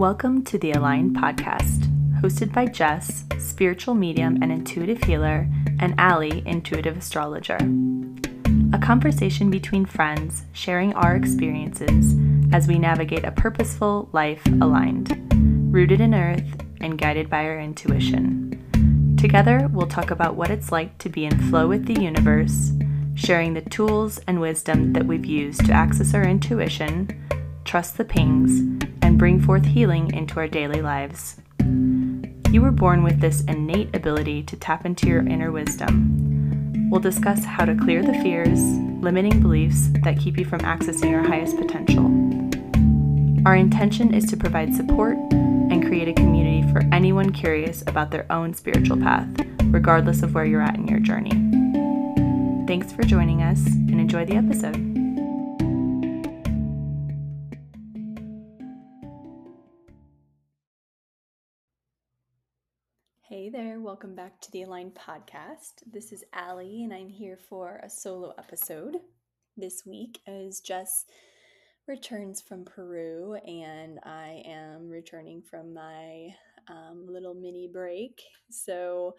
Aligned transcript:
Welcome 0.00 0.44
to 0.44 0.56
the 0.56 0.72
Aligned 0.72 1.14
Podcast, 1.14 1.80
hosted 2.22 2.54
by 2.54 2.64
Jess, 2.64 3.26
spiritual 3.38 3.94
medium 3.94 4.38
and 4.40 4.50
intuitive 4.50 5.04
healer, 5.04 5.46
and 5.78 5.94
Ali, 6.00 6.42
intuitive 6.46 6.96
astrologer. 6.96 7.58
A 8.72 8.78
conversation 8.78 9.50
between 9.50 9.84
friends 9.84 10.44
sharing 10.54 10.94
our 10.94 11.16
experiences 11.16 12.16
as 12.50 12.66
we 12.66 12.78
navigate 12.78 13.26
a 13.26 13.30
purposeful 13.30 14.08
life 14.12 14.40
aligned, 14.62 15.14
rooted 15.70 16.00
in 16.00 16.14
earth 16.14 16.64
and 16.80 16.96
guided 16.96 17.28
by 17.28 17.44
our 17.44 17.60
intuition. 17.60 19.16
Together, 19.20 19.68
we'll 19.70 19.86
talk 19.86 20.10
about 20.10 20.34
what 20.34 20.50
it's 20.50 20.72
like 20.72 20.96
to 20.96 21.10
be 21.10 21.26
in 21.26 21.50
flow 21.50 21.68
with 21.68 21.84
the 21.84 22.00
universe, 22.00 22.72
sharing 23.16 23.52
the 23.52 23.60
tools 23.60 24.18
and 24.26 24.40
wisdom 24.40 24.94
that 24.94 25.04
we've 25.04 25.26
used 25.26 25.66
to 25.66 25.74
access 25.74 26.14
our 26.14 26.24
intuition, 26.24 27.06
trust 27.66 27.98
the 27.98 28.04
pings, 28.06 28.79
bring 29.20 29.38
forth 29.38 29.66
healing 29.66 30.10
into 30.14 30.40
our 30.40 30.48
daily 30.48 30.80
lives. 30.80 31.36
You 32.50 32.62
were 32.62 32.70
born 32.70 33.02
with 33.02 33.20
this 33.20 33.42
innate 33.42 33.94
ability 33.94 34.44
to 34.44 34.56
tap 34.56 34.86
into 34.86 35.08
your 35.08 35.20
inner 35.20 35.52
wisdom. 35.52 36.88
We'll 36.90 37.02
discuss 37.02 37.44
how 37.44 37.66
to 37.66 37.74
clear 37.74 38.02
the 38.02 38.14
fears, 38.14 38.58
limiting 39.02 39.42
beliefs 39.42 39.88
that 40.04 40.18
keep 40.18 40.38
you 40.38 40.46
from 40.46 40.60
accessing 40.60 41.10
your 41.10 41.22
highest 41.22 41.58
potential. 41.58 42.06
Our 43.44 43.56
intention 43.56 44.14
is 44.14 44.24
to 44.30 44.38
provide 44.38 44.74
support 44.74 45.18
and 45.30 45.84
create 45.84 46.08
a 46.08 46.14
community 46.14 46.66
for 46.72 46.82
anyone 46.90 47.30
curious 47.30 47.82
about 47.82 48.10
their 48.10 48.24
own 48.32 48.54
spiritual 48.54 48.96
path, 48.96 49.28
regardless 49.64 50.22
of 50.22 50.32
where 50.32 50.46
you're 50.46 50.62
at 50.62 50.76
in 50.76 50.88
your 50.88 50.98
journey. 50.98 51.32
Thanks 52.66 52.90
for 52.90 53.02
joining 53.02 53.42
us 53.42 53.66
and 53.66 54.00
enjoy 54.00 54.24
the 54.24 54.36
episode. 54.36 54.89
Hey 63.32 63.48
there, 63.48 63.78
welcome 63.78 64.16
back 64.16 64.40
to 64.40 64.50
the 64.50 64.62
Aligned 64.62 64.96
Podcast. 64.96 65.84
This 65.86 66.10
is 66.10 66.24
Ali, 66.34 66.82
and 66.82 66.92
I'm 66.92 67.08
here 67.08 67.36
for 67.36 67.78
a 67.80 67.88
solo 67.88 68.34
episode 68.36 68.96
this 69.56 69.86
week 69.86 70.18
as 70.26 70.58
Jess 70.58 71.04
returns 71.86 72.40
from 72.40 72.64
Peru, 72.64 73.36
and 73.46 74.00
I 74.02 74.42
am 74.44 74.88
returning 74.88 75.42
from 75.48 75.72
my 75.72 76.30
um, 76.66 77.06
little 77.08 77.34
mini 77.34 77.70
break. 77.72 78.20
So, 78.50 79.14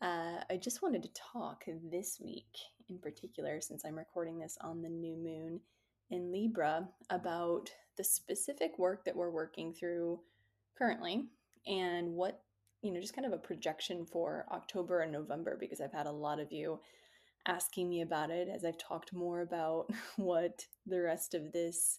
uh, 0.00 0.36
I 0.48 0.56
just 0.56 0.80
wanted 0.80 1.02
to 1.02 1.20
talk 1.32 1.64
this 1.90 2.20
week 2.24 2.56
in 2.88 3.00
particular, 3.00 3.60
since 3.60 3.84
I'm 3.84 3.98
recording 3.98 4.38
this 4.38 4.56
on 4.60 4.80
the 4.80 4.88
new 4.88 5.16
moon 5.16 5.58
in 6.08 6.30
Libra, 6.30 6.88
about 7.10 7.68
the 7.96 8.04
specific 8.04 8.78
work 8.78 9.04
that 9.04 9.16
we're 9.16 9.32
working 9.32 9.74
through 9.74 10.20
currently 10.78 11.24
and 11.66 12.12
what 12.12 12.40
you 12.84 12.92
know, 12.92 13.00
just 13.00 13.14
kind 13.14 13.26
of 13.26 13.32
a 13.32 13.38
projection 13.38 14.04
for 14.04 14.44
October 14.52 15.00
and 15.00 15.10
November 15.10 15.56
because 15.58 15.80
I've 15.80 15.92
had 15.92 16.06
a 16.06 16.12
lot 16.12 16.38
of 16.38 16.52
you 16.52 16.80
asking 17.46 17.88
me 17.88 18.02
about 18.02 18.30
it 18.30 18.48
as 18.48 18.64
I've 18.64 18.78
talked 18.78 19.12
more 19.12 19.40
about 19.40 19.90
what 20.16 20.66
the 20.86 21.00
rest 21.00 21.34
of 21.34 21.52
this 21.52 21.98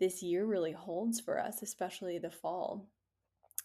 this 0.00 0.22
year 0.22 0.44
really 0.44 0.72
holds 0.72 1.20
for 1.20 1.40
us, 1.40 1.62
especially 1.62 2.18
the 2.18 2.30
fall. 2.30 2.88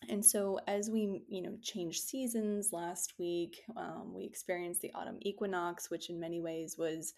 And 0.08 0.23
so, 0.23 0.59
as 0.67 0.89
we, 0.89 1.23
you 1.27 1.42
know, 1.42 1.58
change 1.61 2.00
seasons 2.00 2.72
last 2.72 3.16
week, 3.20 3.61
um, 3.75 4.14
we 4.16 4.23
experienced 4.23 4.81
the 4.81 4.94
autumn 4.94 5.17
equinox, 5.22 5.89
which 5.89 6.09
in 6.09 6.20
many 6.20 6.39
ways 6.39 6.77
was 6.77 7.14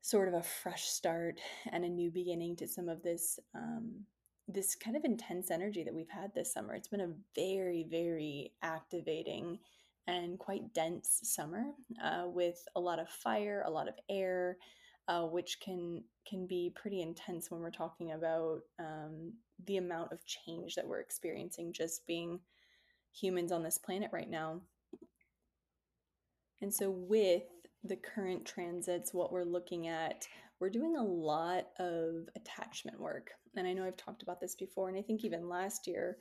sort 0.00 0.28
of 0.28 0.34
a 0.34 0.42
fresh 0.42 0.84
start 0.84 1.40
and 1.72 1.84
a 1.84 1.88
new 1.88 2.10
beginning 2.10 2.54
to 2.56 2.68
some 2.68 2.88
of 2.88 3.02
this 3.02 3.40
um, 3.56 4.04
this 4.48 4.74
kind 4.74 4.96
of 4.96 5.04
intense 5.04 5.50
energy 5.50 5.84
that 5.84 5.94
we've 5.94 6.08
had 6.08 6.34
this 6.34 6.52
summer. 6.52 6.74
It's 6.74 6.88
been 6.88 7.02
a 7.02 7.12
very, 7.34 7.86
very 7.88 8.52
activating 8.62 9.58
and 10.06 10.38
quite 10.38 10.72
dense 10.72 11.20
summer 11.22 11.66
uh, 12.02 12.24
with 12.26 12.66
a 12.74 12.80
lot 12.80 12.98
of 12.98 13.10
fire, 13.10 13.62
a 13.66 13.70
lot 13.70 13.88
of 13.88 13.94
air, 14.08 14.56
uh, 15.06 15.24
which 15.24 15.60
can 15.60 16.02
can 16.26 16.46
be 16.46 16.72
pretty 16.74 17.00
intense 17.00 17.50
when 17.50 17.60
we're 17.60 17.70
talking 17.70 18.12
about 18.12 18.60
um, 18.78 19.32
the 19.66 19.78
amount 19.78 20.12
of 20.12 20.24
change 20.26 20.74
that 20.74 20.86
we're 20.86 21.00
experiencing 21.00 21.72
just 21.72 22.06
being 22.06 22.38
humans 23.12 23.50
on 23.50 23.62
this 23.62 23.78
planet 23.78 24.10
right 24.12 24.28
now. 24.28 24.60
And 26.60 26.72
so, 26.72 26.90
with 26.90 27.44
the 27.84 27.96
current 27.96 28.44
transits, 28.44 29.14
what 29.14 29.32
we're 29.32 29.44
looking 29.44 29.86
at, 29.86 30.26
we're 30.60 30.70
doing 30.70 30.96
a 30.96 31.02
lot 31.02 31.68
of 31.78 32.28
attachment 32.36 32.98
work. 32.98 33.30
And 33.56 33.66
I 33.66 33.72
know 33.72 33.84
I've 33.84 33.96
talked 33.96 34.22
about 34.22 34.40
this 34.40 34.54
before, 34.54 34.88
and 34.88 34.98
I 34.98 35.02
think 35.02 35.24
even 35.24 35.48
last 35.48 35.86
year, 35.86 36.18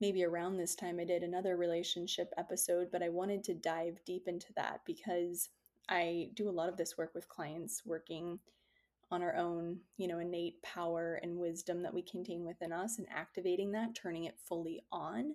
maybe 0.00 0.24
around 0.24 0.56
this 0.56 0.74
time, 0.74 0.98
I 0.98 1.04
did 1.04 1.22
another 1.22 1.56
relationship 1.56 2.32
episode, 2.36 2.88
but 2.90 3.02
I 3.02 3.08
wanted 3.08 3.44
to 3.44 3.54
dive 3.54 3.98
deep 4.04 4.26
into 4.26 4.52
that 4.56 4.80
because 4.86 5.50
I 5.88 6.30
do 6.34 6.48
a 6.48 6.50
lot 6.50 6.68
of 6.68 6.76
this 6.76 6.96
work 6.96 7.14
with 7.14 7.28
clients 7.28 7.82
working 7.84 8.38
on 9.10 9.22
our 9.22 9.36
own, 9.36 9.78
you 9.96 10.06
know, 10.06 10.20
innate 10.20 10.62
power 10.62 11.18
and 11.22 11.36
wisdom 11.36 11.82
that 11.82 11.92
we 11.92 12.02
contain 12.02 12.44
within 12.44 12.72
us 12.72 12.98
and 12.98 13.06
activating 13.14 13.72
that, 13.72 13.94
turning 13.94 14.24
it 14.24 14.38
fully 14.48 14.80
on 14.92 15.34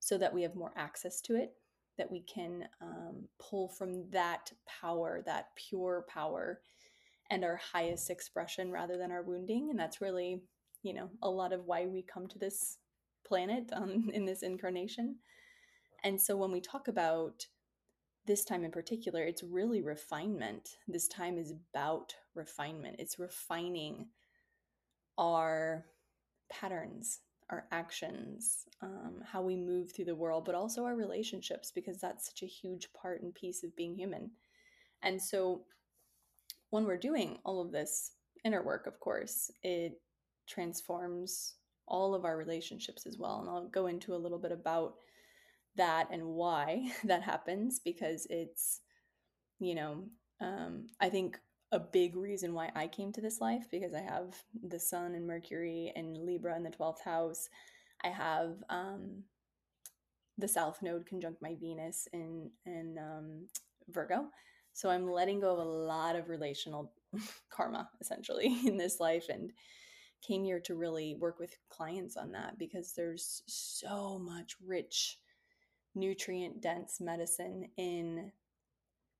so 0.00 0.16
that 0.16 0.32
we 0.32 0.42
have 0.42 0.54
more 0.54 0.72
access 0.76 1.20
to 1.20 1.36
it, 1.36 1.52
that 1.98 2.10
we 2.10 2.20
can 2.20 2.64
um, 2.80 3.28
pull 3.38 3.68
from 3.68 4.08
that 4.10 4.50
power, 4.66 5.22
that 5.26 5.48
pure 5.54 6.06
power 6.08 6.60
and 7.30 7.44
our 7.44 7.60
highest 7.72 8.10
expression 8.10 8.70
rather 8.70 8.98
than 8.98 9.12
our 9.12 9.22
wounding. 9.22 9.70
And 9.70 9.78
that's 9.78 10.00
really, 10.00 10.42
you 10.82 10.92
know, 10.92 11.08
a 11.22 11.30
lot 11.30 11.52
of 11.52 11.64
why 11.64 11.86
we 11.86 12.02
come 12.02 12.26
to 12.28 12.38
this 12.38 12.78
planet 13.24 13.70
um, 13.72 14.10
in 14.12 14.24
this 14.24 14.42
incarnation. 14.42 15.16
And 16.02 16.20
so 16.20 16.36
when 16.36 16.50
we 16.50 16.60
talk 16.60 16.88
about 16.88 17.46
this 18.26 18.44
time 18.44 18.64
in 18.64 18.70
particular, 18.70 19.24
it's 19.24 19.42
really 19.42 19.82
refinement. 19.82 20.76
This 20.88 21.08
time 21.08 21.38
is 21.38 21.52
about 21.72 22.14
refinement, 22.34 22.96
it's 22.98 23.18
refining 23.18 24.08
our 25.18 25.84
patterns, 26.50 27.20
our 27.50 27.66
actions, 27.70 28.66
um, 28.82 29.22
how 29.24 29.42
we 29.42 29.56
move 29.56 29.92
through 29.92 30.04
the 30.06 30.14
world, 30.14 30.44
but 30.44 30.54
also 30.54 30.84
our 30.84 30.94
relationships, 30.94 31.70
because 31.74 31.98
that's 31.98 32.26
such 32.26 32.42
a 32.42 32.46
huge 32.46 32.92
part 32.92 33.22
and 33.22 33.34
piece 33.34 33.62
of 33.62 33.74
being 33.76 33.94
human. 33.94 34.30
And 35.02 35.20
so 35.20 35.62
when 36.70 36.84
we're 36.84 36.96
doing 36.96 37.38
all 37.44 37.60
of 37.60 37.72
this 37.72 38.12
inner 38.44 38.62
work, 38.62 38.86
of 38.86 38.98
course, 39.00 39.50
it 39.62 40.00
transforms 40.48 41.54
all 41.86 42.14
of 42.14 42.24
our 42.24 42.36
relationships 42.36 43.06
as 43.06 43.18
well. 43.18 43.40
And 43.40 43.48
I'll 43.48 43.68
go 43.68 43.86
into 43.86 44.14
a 44.14 44.16
little 44.16 44.38
bit 44.38 44.52
about 44.52 44.94
that 45.76 46.08
and 46.10 46.24
why 46.24 46.90
that 47.04 47.22
happens 47.22 47.80
because 47.84 48.26
it's, 48.30 48.80
you 49.58 49.74
know, 49.74 50.04
um, 50.40 50.86
I 51.00 51.10
think 51.10 51.38
a 51.72 51.78
big 51.78 52.16
reason 52.16 52.52
why 52.52 52.70
I 52.74 52.88
came 52.88 53.12
to 53.12 53.20
this 53.20 53.40
life 53.40 53.66
because 53.70 53.94
I 53.94 54.00
have 54.00 54.34
the 54.62 54.80
Sun 54.80 55.14
and 55.14 55.26
Mercury 55.26 55.92
and 55.94 56.16
Libra 56.16 56.56
in 56.56 56.64
the 56.64 56.70
12th 56.70 57.02
house. 57.04 57.48
I 58.02 58.08
have 58.08 58.56
um, 58.70 59.22
the 60.38 60.48
South 60.48 60.82
Node 60.82 61.06
conjunct 61.06 61.42
my 61.42 61.54
Venus 61.60 62.08
in, 62.12 62.50
in 62.66 62.96
um, 62.98 63.46
Virgo. 63.88 64.26
So 64.80 64.88
I'm 64.88 65.10
letting 65.10 65.40
go 65.40 65.52
of 65.52 65.58
a 65.58 65.70
lot 65.70 66.16
of 66.16 66.30
relational 66.30 66.90
karma 67.50 67.90
essentially 68.00 68.46
in 68.66 68.78
this 68.78 68.98
life 68.98 69.26
and 69.28 69.52
came 70.26 70.42
here 70.42 70.58
to 70.60 70.74
really 70.74 71.14
work 71.20 71.38
with 71.38 71.54
clients 71.68 72.16
on 72.16 72.32
that 72.32 72.58
because 72.58 72.94
there's 72.94 73.42
so 73.46 74.18
much 74.18 74.56
rich 74.66 75.18
nutrient 75.94 76.62
dense 76.62 76.98
medicine 76.98 77.68
in 77.76 78.32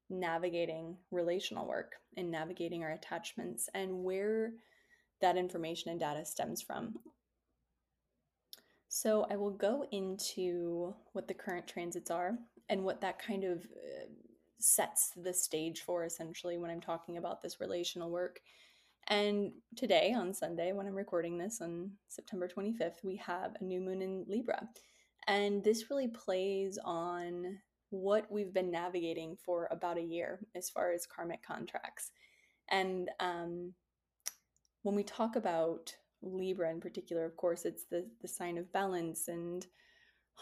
navigating 0.09 0.97
relational 1.10 1.69
work 1.69 1.93
and 2.16 2.31
navigating 2.31 2.82
our 2.82 2.93
attachments 2.93 3.69
and 3.75 4.02
where 4.02 4.52
that 5.20 5.37
information 5.37 5.90
and 5.90 6.00
data 6.00 6.25
stems 6.25 6.62
from. 6.62 6.94
So, 8.88 9.26
I 9.31 9.37
will 9.37 9.52
go 9.52 9.85
into 9.93 10.94
what 11.12 11.29
the 11.29 11.35
current 11.35 11.69
transits 11.69 12.11
are 12.11 12.38
and 12.70 12.82
what 12.82 13.02
that 13.02 13.20
kind 13.25 13.44
of 13.44 13.58
uh, 13.58 14.06
sets 14.62 15.12
the 15.17 15.33
stage 15.33 15.81
for 15.83 16.05
essentially 16.05 16.59
when 16.59 16.71
I'm 16.71 16.81
talking 16.81 17.17
about 17.17 17.43
this 17.43 17.61
relational 17.61 18.11
work. 18.11 18.41
And 19.09 19.53
today, 19.77 20.12
on 20.12 20.35
Sunday, 20.35 20.73
when 20.73 20.87
I'm 20.87 20.95
recording 20.95 21.39
this 21.39 21.61
on 21.61 21.91
September 22.09 22.49
25th, 22.49 23.03
we 23.03 23.17
have 23.17 23.57
a 23.61 23.65
new 23.65 23.81
moon 23.81 24.03
in 24.03 24.25
Libra. 24.29 24.69
And 25.27 25.65
this 25.65 25.91
really 25.91 26.09
plays 26.09 26.79
on 26.85 27.59
what 27.91 28.31
we've 28.31 28.53
been 28.53 28.71
navigating 28.71 29.37
for 29.45 29.69
about 29.71 29.99
a 29.99 30.03
year 30.03 30.41
as 30.55 30.71
far 30.71 30.93
as 30.93 31.07
karmic 31.07 31.43
contracts. 31.43 32.12
And 32.71 33.11
um, 33.19 33.75
when 34.83 34.95
we 34.95 35.03
talk 35.03 35.37
about 35.37 35.95
Libra 36.23 36.71
in 36.71 36.81
particular, 36.81 37.25
of 37.25 37.37
course, 37.37 37.65
it's 37.65 37.85
the, 37.85 38.07
the 38.23 38.29
sign 38.29 38.59
of 38.59 38.73
balance 38.73 39.29
and 39.29 39.67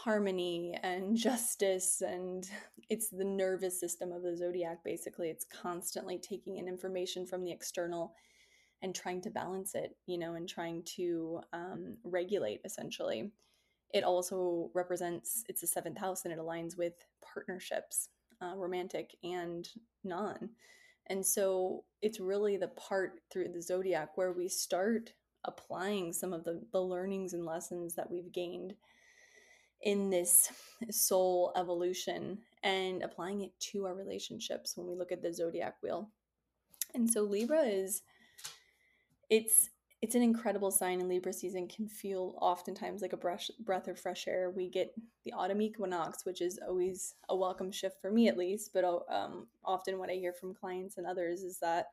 harmony 0.05 0.79
and 0.83 1.17
justice 1.29 2.03
and 2.03 2.49
it's 2.89 3.09
the 3.09 3.25
nervous 3.25 3.79
system 3.79 4.13
of 4.13 4.23
the 4.23 4.37
zodiac 4.37 4.83
basically 4.85 5.29
it's 5.29 5.45
constantly 5.45 6.19
taking 6.19 6.57
in 6.57 6.69
information 6.69 7.27
from 7.27 7.45
the 7.45 7.51
external 7.51 8.15
and 8.83 8.95
trying 8.95 9.21
to 9.23 9.31
balance 9.31 9.75
it, 9.75 9.97
you 10.07 10.19
know, 10.19 10.35
and 10.35 10.49
trying 10.49 10.83
to 10.97 11.41
um, 11.53 11.97
regulate 12.05 12.61
essentially. 12.65 13.31
It 13.93 14.05
also 14.05 14.71
represents, 14.75 15.45
it's 15.49 15.63
the 15.63 15.67
seventh 15.67 15.99
house 15.99 16.25
and 16.25 16.33
it 16.33 16.39
aligns 16.39 16.77
with 16.77 16.93
partnerships, 17.23 18.11
uh, 18.43 18.55
romantic 18.57 19.17
and 19.25 19.69
non. 20.05 20.51
And 21.07 21.25
so 21.25 21.85
it's 22.03 22.21
really 22.21 22.57
the 22.59 22.69
part 22.69 23.21
through 23.33 23.49
the 23.49 23.63
zodiac 23.63 24.17
where 24.17 24.33
we 24.33 24.49
start 24.49 25.15
applying 25.45 26.13
some 26.13 26.33
of 26.33 26.45
the, 26.45 26.63
the 26.73 26.83
learnings 26.83 27.33
and 27.33 27.47
lessons 27.47 27.95
that 27.95 28.11
we've 28.11 28.31
gained 28.31 28.75
in 29.83 30.11
this 30.11 30.51
soul 30.91 31.53
evolution 31.57 32.39
and 32.63 33.03
applying 33.03 33.43
it 33.43 33.53
to 33.61 33.87
our 33.87 33.95
relationships 33.95 34.77
when 34.77 34.87
we 34.87 34.95
look 34.95 35.13
at 35.13 35.23
the 35.23 35.33
zodiac 35.33 35.77
wheel. 35.83 36.11
And 36.95 37.09
so 37.11 37.23
Libra 37.23 37.63
is 37.63 38.03
it's 39.31 39.71
it's 40.01 40.15
an 40.15 40.23
incredible 40.23 40.71
sign 40.71 41.01
and 41.01 41.09
Libra 41.09 41.33
season 41.33 41.67
can 41.67 41.89
feel 41.89 42.39
oftentimes 42.41 43.03
like 43.03 43.13
a 43.13 43.17
brush, 43.17 43.51
breath 43.59 43.89
of 43.89 43.99
fresh 43.99 44.29
air. 44.29 44.53
We 44.55 44.69
get 44.69 44.95
the 45.25 45.33
autumn 45.33 45.61
equinox, 45.61 46.25
which 46.25 46.41
is 46.41 46.61
always 46.67 47.15
a 47.29 47.35
welcome 47.37 47.73
shift 47.73 48.01
for 48.01 48.09
me 48.09 48.29
at 48.29 48.39
least, 48.39 48.71
but 48.73 48.85
um, 48.85 49.49
often 49.65 49.99
what 49.99 50.09
I 50.09 50.15
hear 50.15 50.33
from 50.33 50.55
clients 50.55 50.99
and 50.99 51.07
others 51.07 51.43
is 51.43 51.59
that 51.59 51.87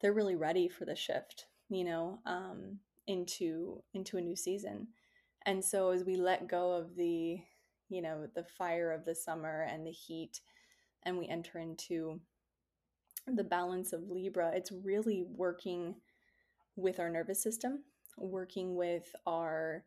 they're 0.00 0.14
really 0.14 0.34
ready 0.34 0.66
for 0.66 0.86
the 0.86 0.96
shift, 0.96 1.44
you 1.68 1.84
know, 1.84 2.20
um, 2.24 2.78
into 3.06 3.82
into 3.92 4.16
a 4.16 4.22
new 4.22 4.36
season. 4.36 4.88
And 5.46 5.64
so 5.64 5.90
as 5.90 6.04
we 6.04 6.16
let 6.16 6.48
go 6.48 6.72
of 6.72 6.96
the, 6.96 7.40
you 7.88 8.02
know, 8.02 8.28
the 8.34 8.44
fire 8.44 8.92
of 8.92 9.04
the 9.04 9.14
summer 9.14 9.66
and 9.70 9.86
the 9.86 9.90
heat 9.90 10.40
and 11.04 11.18
we 11.18 11.26
enter 11.28 11.58
into 11.58 12.20
the 13.26 13.44
balance 13.44 13.92
of 13.92 14.10
Libra, 14.10 14.52
it's 14.54 14.72
really 14.72 15.24
working 15.26 15.94
with 16.76 17.00
our 17.00 17.10
nervous 17.10 17.42
system, 17.42 17.84
working 18.16 18.76
with 18.76 19.14
our 19.26 19.84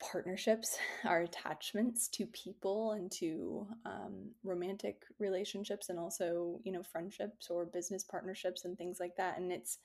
partnerships, 0.00 0.78
our 1.04 1.22
attachments 1.22 2.08
to 2.08 2.26
people 2.26 2.92
and 2.92 3.10
to 3.12 3.66
um, 3.86 4.30
romantic 4.42 5.02
relationships, 5.18 5.88
and 5.88 5.98
also, 5.98 6.58
you 6.64 6.72
know, 6.72 6.82
friendships 6.82 7.48
or 7.50 7.64
business 7.64 8.02
partnerships 8.02 8.64
and 8.64 8.76
things 8.76 8.98
like 8.98 9.16
that. 9.16 9.38
And 9.38 9.52
it's 9.52 9.78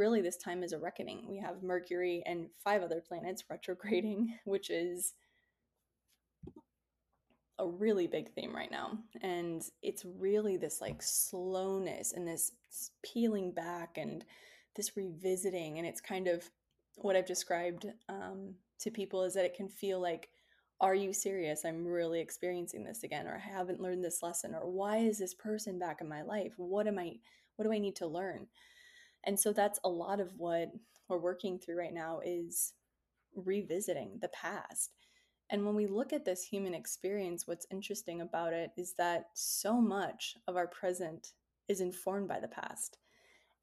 really 0.00 0.22
this 0.22 0.38
time 0.38 0.62
is 0.62 0.72
a 0.72 0.78
reckoning. 0.78 1.26
We 1.28 1.36
have 1.38 1.62
Mercury 1.62 2.22
and 2.24 2.48
five 2.64 2.82
other 2.82 3.02
planets 3.06 3.44
retrograding, 3.50 4.34
which 4.44 4.70
is 4.70 5.12
a 7.58 7.66
really 7.66 8.06
big 8.06 8.32
theme 8.32 8.56
right 8.56 8.70
now. 8.70 8.98
And 9.20 9.62
it's 9.82 10.06
really 10.18 10.56
this 10.56 10.80
like 10.80 11.02
slowness 11.02 12.14
and 12.14 12.26
this 12.26 12.52
peeling 13.02 13.52
back 13.52 13.98
and 13.98 14.24
this 14.74 14.96
revisiting. 14.96 15.76
And 15.76 15.86
it's 15.86 16.00
kind 16.00 16.26
of 16.26 16.50
what 16.96 17.14
I've 17.14 17.26
described 17.26 17.86
um, 18.08 18.54
to 18.78 18.90
people 18.90 19.22
is 19.24 19.34
that 19.34 19.44
it 19.44 19.54
can 19.54 19.68
feel 19.68 20.00
like, 20.00 20.30
are 20.80 20.94
you 20.94 21.12
serious? 21.12 21.66
I'm 21.66 21.86
really 21.86 22.20
experiencing 22.20 22.84
this 22.84 23.02
again, 23.02 23.26
or 23.26 23.34
I 23.34 23.54
haven't 23.54 23.82
learned 23.82 24.02
this 24.02 24.22
lesson, 24.22 24.54
or 24.54 24.66
why 24.70 24.96
is 24.96 25.18
this 25.18 25.34
person 25.34 25.78
back 25.78 26.00
in 26.00 26.08
my 26.08 26.22
life? 26.22 26.54
What 26.56 26.86
am 26.86 26.98
I, 26.98 27.16
what 27.56 27.66
do 27.66 27.72
I 27.72 27.78
need 27.78 27.96
to 27.96 28.06
learn? 28.06 28.46
And 29.24 29.38
so 29.38 29.52
that's 29.52 29.80
a 29.84 29.88
lot 29.88 30.20
of 30.20 30.32
what 30.36 30.72
we're 31.08 31.18
working 31.18 31.58
through 31.58 31.78
right 31.78 31.92
now 31.92 32.20
is 32.24 32.72
revisiting 33.34 34.18
the 34.20 34.28
past. 34.28 34.90
And 35.50 35.66
when 35.66 35.74
we 35.74 35.86
look 35.86 36.12
at 36.12 36.24
this 36.24 36.44
human 36.44 36.74
experience, 36.74 37.46
what's 37.46 37.66
interesting 37.70 38.20
about 38.20 38.52
it 38.52 38.70
is 38.76 38.94
that 38.94 39.26
so 39.34 39.80
much 39.80 40.36
of 40.46 40.56
our 40.56 40.68
present 40.68 41.32
is 41.68 41.80
informed 41.80 42.28
by 42.28 42.38
the 42.38 42.48
past. 42.48 42.98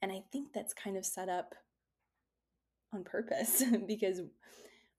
And 0.01 0.11
I 0.11 0.21
think 0.31 0.53
that's 0.53 0.73
kind 0.73 0.97
of 0.97 1.05
set 1.05 1.29
up 1.29 1.55
on 2.93 3.03
purpose 3.03 3.63
because 3.87 4.21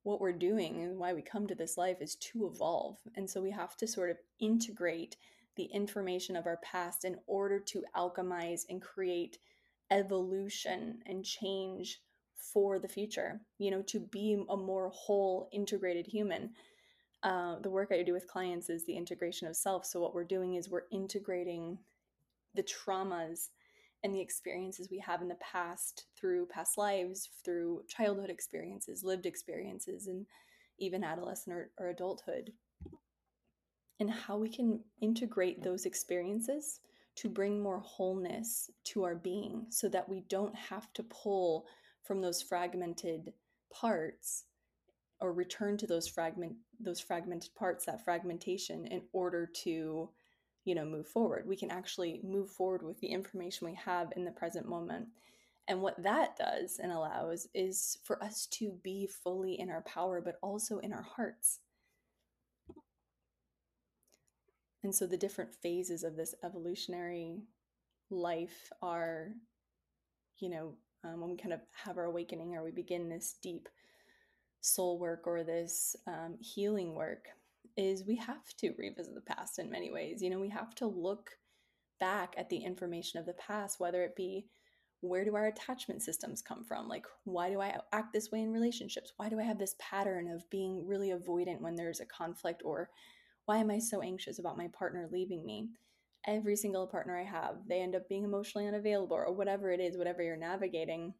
what 0.03 0.19
we're 0.19 0.33
doing 0.33 0.81
and 0.81 0.97
why 0.97 1.13
we 1.13 1.21
come 1.21 1.45
to 1.47 1.55
this 1.55 1.77
life 1.77 1.97
is 2.01 2.15
to 2.15 2.47
evolve. 2.47 2.97
And 3.15 3.29
so 3.29 3.41
we 3.41 3.51
have 3.51 3.77
to 3.77 3.87
sort 3.87 4.09
of 4.09 4.17
integrate 4.39 5.17
the 5.55 5.65
information 5.65 6.35
of 6.35 6.45
our 6.45 6.57
past 6.57 7.05
in 7.05 7.17
order 7.27 7.59
to 7.59 7.83
alchemize 7.95 8.61
and 8.69 8.81
create 8.81 9.37
evolution 9.91 10.99
and 11.05 11.25
change 11.25 11.99
for 12.53 12.79
the 12.79 12.87
future, 12.87 13.41
you 13.57 13.71
know, 13.71 13.81
to 13.83 13.99
be 13.99 14.43
a 14.49 14.57
more 14.57 14.89
whole, 14.89 15.49
integrated 15.51 16.07
human. 16.07 16.51
Uh, 17.21 17.59
the 17.59 17.69
work 17.69 17.89
I 17.91 18.01
do 18.01 18.13
with 18.13 18.27
clients 18.27 18.69
is 18.69 18.85
the 18.85 18.95
integration 18.95 19.47
of 19.47 19.55
self. 19.55 19.85
So, 19.85 19.99
what 19.99 20.13
we're 20.13 20.23
doing 20.23 20.55
is 20.55 20.69
we're 20.69 20.83
integrating 20.91 21.77
the 22.55 22.63
traumas 22.63 23.49
and 24.03 24.15
the 24.15 24.21
experiences 24.21 24.87
we 24.89 24.99
have 24.99 25.21
in 25.21 25.27
the 25.27 25.35
past 25.35 26.05
through 26.17 26.45
past 26.45 26.77
lives, 26.77 27.29
through 27.43 27.83
childhood 27.89 28.29
experiences, 28.29 29.03
lived 29.03 29.25
experiences, 29.25 30.07
and 30.07 30.25
even 30.77 31.03
adolescent 31.03 31.53
or, 31.53 31.71
or 31.77 31.89
adulthood, 31.89 32.53
and 33.99 34.09
how 34.09 34.37
we 34.37 34.49
can 34.49 34.79
integrate 35.01 35.61
those 35.61 35.85
experiences 35.85 36.79
to 37.19 37.27
bring 37.27 37.61
more 37.61 37.79
wholeness 37.79 38.69
to 38.85 39.03
our 39.03 39.15
being 39.15 39.65
so 39.69 39.89
that 39.89 40.07
we 40.07 40.21
don't 40.29 40.55
have 40.55 40.91
to 40.93 41.03
pull 41.03 41.67
from 42.01 42.21
those 42.21 42.41
fragmented 42.41 43.33
parts 43.69 44.45
or 45.19 45.33
return 45.33 45.75
to 45.75 45.85
those 45.85 46.07
fragment 46.07 46.55
those 46.79 47.01
fragmented 47.01 47.53
parts 47.55 47.85
that 47.85 48.05
fragmentation 48.05 48.85
in 48.85 49.01
order 49.11 49.45
to 49.45 50.09
you 50.63 50.75
know 50.75 50.85
move 50.85 51.07
forward. 51.07 51.45
We 51.45 51.57
can 51.57 51.71
actually 51.71 52.21
move 52.23 52.49
forward 52.49 52.83
with 52.83 52.97
the 53.01 53.07
information 53.07 53.67
we 53.67 53.75
have 53.75 54.13
in 54.15 54.23
the 54.23 54.31
present 54.31 54.65
moment. 54.65 55.07
And 55.67 55.81
what 55.81 56.01
that 56.01 56.37
does 56.37 56.79
and 56.81 56.89
allows 56.89 57.47
is 57.53 57.97
for 58.05 58.23
us 58.23 58.47
to 58.51 58.71
be 58.81 59.07
fully 59.07 59.59
in 59.59 59.69
our 59.69 59.81
power 59.81 60.21
but 60.21 60.39
also 60.41 60.79
in 60.79 60.93
our 60.93 61.03
hearts 61.03 61.59
and 64.83 64.93
so 64.93 65.05
the 65.05 65.17
different 65.17 65.53
phases 65.53 66.03
of 66.03 66.15
this 66.15 66.35
evolutionary 66.43 67.43
life 68.09 68.71
are, 68.81 69.29
you 70.37 70.49
know, 70.49 70.73
um, 71.03 71.21
when 71.21 71.29
we 71.29 71.37
kind 71.37 71.53
of 71.53 71.61
have 71.83 71.97
our 71.97 72.05
awakening 72.05 72.55
or 72.55 72.63
we 72.63 72.71
begin 72.71 73.09
this 73.09 73.35
deep 73.41 73.69
soul 74.61 74.99
work 74.99 75.23
or 75.25 75.43
this 75.43 75.95
um, 76.07 76.37
healing 76.39 76.93
work, 76.93 77.27
is 77.77 78.03
we 78.05 78.15
have 78.15 78.53
to 78.57 78.73
revisit 78.77 79.15
the 79.15 79.21
past 79.21 79.59
in 79.59 79.69
many 79.69 79.91
ways. 79.91 80.21
You 80.21 80.29
know, 80.29 80.39
we 80.39 80.49
have 80.49 80.75
to 80.75 80.87
look 80.87 81.31
back 81.99 82.33
at 82.37 82.49
the 82.49 82.57
information 82.57 83.19
of 83.19 83.25
the 83.25 83.33
past, 83.33 83.79
whether 83.79 84.03
it 84.03 84.15
be 84.15 84.47
where 85.01 85.23
do 85.23 85.35
our 85.35 85.47
attachment 85.47 86.01
systems 86.01 86.41
come 86.41 86.63
from? 86.63 86.89
Like, 86.89 87.05
why 87.23 87.49
do 87.49 87.61
I 87.61 87.79
act 87.93 88.11
this 88.11 88.31
way 88.31 88.41
in 88.41 88.51
relationships? 88.51 89.13
Why 89.15 89.29
do 89.29 89.39
I 89.39 89.43
have 89.43 89.57
this 89.57 89.75
pattern 89.79 90.29
of 90.29 90.49
being 90.49 90.85
really 90.85 91.11
avoidant 91.11 91.61
when 91.61 91.75
there's 91.75 92.01
a 92.01 92.05
conflict 92.05 92.61
or 92.65 92.89
why 93.49 93.57
am 93.57 93.71
I 93.71 93.79
so 93.79 94.03
anxious 94.03 94.37
about 94.37 94.59
my 94.59 94.67
partner 94.67 95.09
leaving 95.11 95.43
me? 95.43 95.69
Every 96.27 96.55
single 96.55 96.85
partner 96.85 97.17
I 97.17 97.23
have, 97.23 97.55
they 97.67 97.81
end 97.81 97.95
up 97.95 98.07
being 98.07 98.23
emotionally 98.23 98.67
unavailable 98.67 99.15
or 99.15 99.33
whatever 99.33 99.71
it 99.71 99.79
is, 99.79 99.97
whatever 99.97 100.21
you're 100.21 100.37
navigating. 100.37 101.15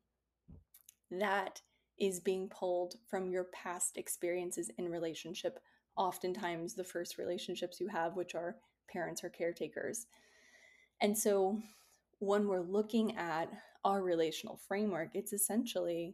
That 1.09 1.59
is 1.99 2.19
being 2.19 2.47
pulled 2.47 2.97
from 3.09 3.31
your 3.31 3.45
past 3.45 3.97
experiences 3.97 4.69
in 4.77 4.89
relationship, 4.89 5.57
oftentimes 5.97 6.75
the 6.75 6.83
first 6.83 7.17
relationships 7.17 7.79
you 7.79 7.87
have, 7.87 8.15
which 8.15 8.35
are 8.35 8.57
parents 8.93 9.23
or 9.23 9.29
caretakers. 9.29 10.05
And 11.01 11.17
so 11.17 11.57
when 12.19 12.47
we're 12.47 12.59
looking 12.59 13.17
at 13.17 13.49
our 13.83 14.03
relational 14.03 14.59
framework, 14.67 15.09
it's 15.15 15.33
essentially 15.33 16.13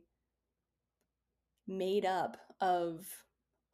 made 1.67 2.05
up 2.05 2.37
of 2.61 3.05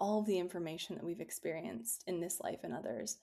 all 0.01 0.19
of 0.19 0.25
the 0.25 0.39
information 0.39 0.95
that 0.95 1.05
we've 1.05 1.21
experienced 1.21 2.03
in 2.07 2.19
this 2.19 2.41
life 2.41 2.61
and 2.63 2.73
others 2.73 3.17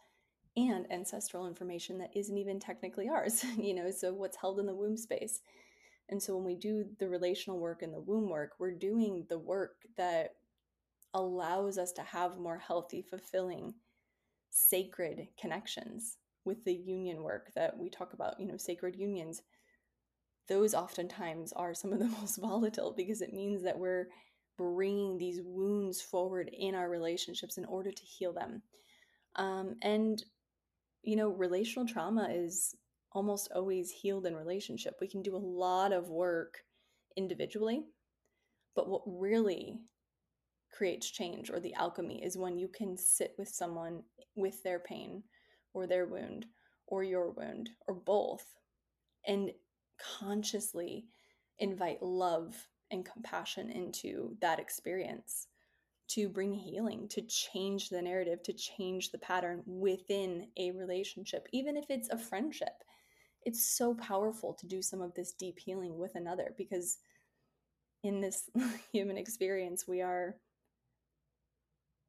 and 0.56 0.90
ancestral 0.92 1.48
information 1.48 1.98
that 1.98 2.16
isn't 2.16 2.38
even 2.38 2.60
technically 2.60 3.08
ours 3.08 3.44
you 3.58 3.74
know 3.74 3.90
so 3.90 4.14
what's 4.14 4.36
held 4.36 4.58
in 4.58 4.66
the 4.66 4.74
womb 4.74 4.96
space. 4.96 5.40
And 6.10 6.22
so 6.22 6.36
when 6.36 6.44
we 6.46 6.54
do 6.54 6.86
the 6.98 7.08
relational 7.08 7.58
work 7.58 7.82
and 7.82 7.92
the 7.92 8.00
womb 8.00 8.30
work 8.30 8.52
we're 8.60 8.70
doing 8.70 9.26
the 9.28 9.38
work 9.38 9.74
that 9.98 10.36
allows 11.12 11.78
us 11.78 11.90
to 11.92 12.02
have 12.02 12.38
more 12.38 12.58
healthy 12.58 13.02
fulfilling 13.02 13.74
sacred 14.50 15.28
connections 15.38 16.16
with 16.44 16.64
the 16.64 16.74
union 16.74 17.22
work 17.22 17.50
that 17.56 17.76
we 17.76 17.90
talk 17.90 18.12
about 18.12 18.38
you 18.38 18.46
know 18.46 18.56
sacred 18.56 18.94
unions. 18.94 19.42
Those 20.46 20.74
oftentimes 20.74 21.52
are 21.54 21.74
some 21.74 21.92
of 21.92 21.98
the 21.98 22.06
most 22.20 22.38
volatile 22.38 22.94
because 22.96 23.20
it 23.20 23.34
means 23.34 23.64
that 23.64 23.80
we're 23.80 24.06
bringing 24.58 25.16
these 25.16 25.40
wounds 25.42 26.02
forward 26.02 26.50
in 26.52 26.74
our 26.74 26.90
relationships 26.90 27.56
in 27.56 27.64
order 27.64 27.90
to 27.90 28.02
heal 28.02 28.32
them. 28.32 28.60
Um, 29.36 29.76
and, 29.82 30.22
you 31.02 31.16
know, 31.16 31.30
relational 31.30 31.88
trauma 31.88 32.28
is 32.30 32.74
almost 33.12 33.50
always 33.54 33.90
healed 33.90 34.26
in 34.26 34.36
relationship. 34.36 34.96
We 35.00 35.08
can 35.08 35.22
do 35.22 35.34
a 35.34 35.38
lot 35.38 35.92
of 35.92 36.10
work 36.10 36.58
individually, 37.16 37.84
but 38.74 38.88
what 38.88 39.02
really 39.06 39.80
creates 40.70 41.10
change 41.10 41.50
or 41.50 41.60
the 41.60 41.74
alchemy 41.74 42.22
is 42.22 42.36
when 42.36 42.58
you 42.58 42.68
can 42.68 42.96
sit 42.96 43.34
with 43.38 43.48
someone 43.48 44.02
with 44.36 44.62
their 44.62 44.78
pain 44.78 45.22
or 45.72 45.86
their 45.86 46.06
wound 46.06 46.46
or 46.86 47.02
your 47.02 47.30
wound 47.30 47.70
or 47.86 47.94
both 47.94 48.44
and 49.26 49.50
consciously 50.18 51.06
invite 51.58 52.02
love 52.02 52.68
and 52.90 53.04
compassion 53.04 53.70
into 53.70 54.36
that 54.40 54.58
experience 54.58 55.48
to 56.08 56.28
bring 56.28 56.52
healing, 56.52 57.06
to 57.08 57.20
change 57.22 57.90
the 57.90 58.00
narrative, 58.00 58.42
to 58.42 58.52
change 58.52 59.10
the 59.10 59.18
pattern 59.18 59.62
within 59.66 60.48
a 60.56 60.70
relationship, 60.70 61.46
even 61.52 61.76
if 61.76 61.84
it's 61.90 62.08
a 62.08 62.18
friendship. 62.18 62.82
It's 63.44 63.76
so 63.76 63.94
powerful 63.94 64.54
to 64.54 64.66
do 64.66 64.80
some 64.82 65.02
of 65.02 65.14
this 65.14 65.32
deep 65.32 65.58
healing 65.58 65.98
with 65.98 66.14
another 66.14 66.54
because 66.56 66.98
in 68.02 68.20
this 68.20 68.48
human 68.92 69.18
experience, 69.18 69.86
we 69.86 70.00
are 70.00 70.36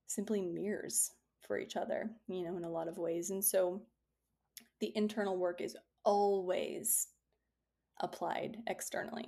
simply 0.07 0.41
mirrors 0.41 1.12
for 1.45 1.59
each 1.59 1.75
other, 1.75 2.09
you 2.27 2.43
know, 2.43 2.57
in 2.57 2.63
a 2.63 2.69
lot 2.69 2.88
of 2.88 2.98
ways. 2.98 3.31
And 3.31 3.43
so 3.43 3.81
the 4.79 4.91
internal 4.95 5.38
work 5.38 5.62
is 5.62 5.75
always 6.03 7.07
applied 8.00 8.57
externally 8.67 9.27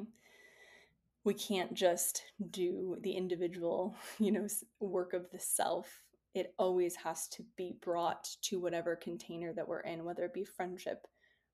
we 1.23 1.33
can't 1.33 1.73
just 1.73 2.23
do 2.49 2.97
the 3.01 3.11
individual, 3.11 3.95
you 4.19 4.31
know, 4.31 4.47
work 4.79 5.13
of 5.13 5.29
the 5.31 5.39
self. 5.39 6.03
It 6.33 6.53
always 6.57 6.95
has 6.95 7.27
to 7.29 7.43
be 7.57 7.75
brought 7.81 8.27
to 8.43 8.59
whatever 8.59 8.95
container 8.95 9.53
that 9.53 9.67
we're 9.67 9.81
in, 9.81 10.05
whether 10.05 10.23
it 10.23 10.33
be 10.33 10.45
friendship, 10.45 11.05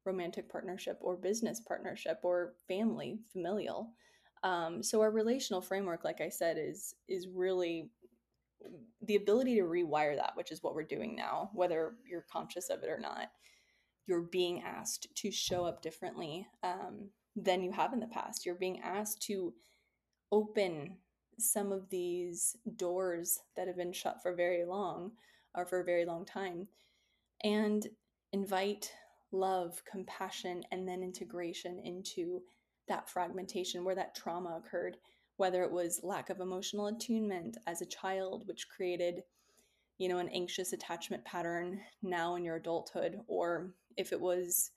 romantic 0.06 0.50
partnership, 0.50 0.98
or 1.02 1.18
business 1.18 1.60
partnership, 1.60 2.20
or 2.24 2.54
family, 2.68 3.20
familial. 3.34 3.92
Um, 4.44 4.84
so 4.84 5.02
our 5.02 5.10
relational 5.10 5.62
framework, 5.62 6.04
like 6.04 6.22
I 6.22 6.30
said, 6.30 6.58
is 6.60 6.94
is 7.08 7.28
really 7.28 7.90
the 9.02 9.16
ability 9.16 9.56
to 9.56 9.62
rewire 9.64 10.16
that, 10.16 10.34
which 10.36 10.52
is 10.52 10.62
what 10.62 10.76
we're 10.76 10.84
doing 10.84 11.16
now, 11.16 11.50
whether 11.54 11.96
you're 12.10 12.26
conscious 12.32 12.70
of 12.70 12.84
it 12.84 12.90
or 12.90 13.00
not. 13.00 13.30
You're 14.08 14.22
being 14.22 14.64
asked 14.64 15.08
to 15.16 15.32
show 15.32 15.66
up 15.66 15.82
differently. 15.82 16.48
Um, 16.64 17.10
than 17.38 17.62
you 17.62 17.72
have 17.72 17.94
in 17.94 18.00
the 18.00 18.08
past. 18.08 18.46
You're 18.46 18.56
being 18.56 18.82
asked 18.82 19.22
to 19.24 19.54
open 20.32 20.98
some 21.38 21.72
of 21.72 21.90
these 21.90 22.58
doors 22.76 23.40
that 23.56 23.68
have 23.68 23.78
been 23.78 23.94
shut 23.94 24.22
for 24.22 24.34
very 24.34 24.66
long 24.66 25.12
or 25.54 25.66
for 25.66 25.80
a 25.80 25.86
very 25.86 26.04
long 26.04 26.26
time 26.26 26.68
and 27.44 27.88
invite 28.34 28.92
love, 29.32 29.82
compassion, 29.90 30.64
and 30.72 30.88
then 30.88 31.04
integration 31.04 31.80
into 31.80 32.42
that 32.88 33.10
fragmentation 33.10 33.84
where 33.84 33.96
that 33.96 34.16
trauma 34.16 34.58
occurred, 34.58 34.98
whether 35.36 35.62
it 35.64 35.72
was 35.72 36.00
lack 36.04 36.30
of 36.32 36.40
emotional 36.40 36.88
attunement 36.88 37.58
as 37.68 37.82
a 37.82 37.86
child, 37.86 38.48
which 38.48 38.68
created, 38.70 39.22
you 40.00 40.10
know, 40.10 40.18
an 40.18 40.30
anxious 40.30 40.74
attachment 40.74 41.24
pattern 41.24 41.80
now 42.02 42.36
in 42.36 42.44
your 42.44 42.56
adulthood, 42.56 43.20
or 43.28 43.74
if 43.98 44.12
it 44.12 44.20
was 44.20 44.72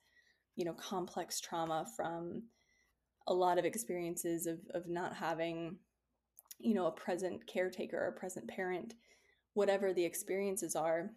you 0.56 0.64
know 0.64 0.74
complex 0.74 1.40
trauma 1.40 1.86
from 1.96 2.42
a 3.28 3.34
lot 3.34 3.58
of 3.58 3.64
experiences 3.64 4.46
of 4.46 4.58
of 4.74 4.88
not 4.88 5.14
having 5.14 5.76
you 6.58 6.74
know 6.74 6.86
a 6.86 6.92
present 6.92 7.46
caretaker 7.46 7.96
or 7.96 8.08
a 8.08 8.18
present 8.18 8.48
parent 8.48 8.94
whatever 9.54 9.92
the 9.92 10.04
experiences 10.04 10.74
are 10.76 11.10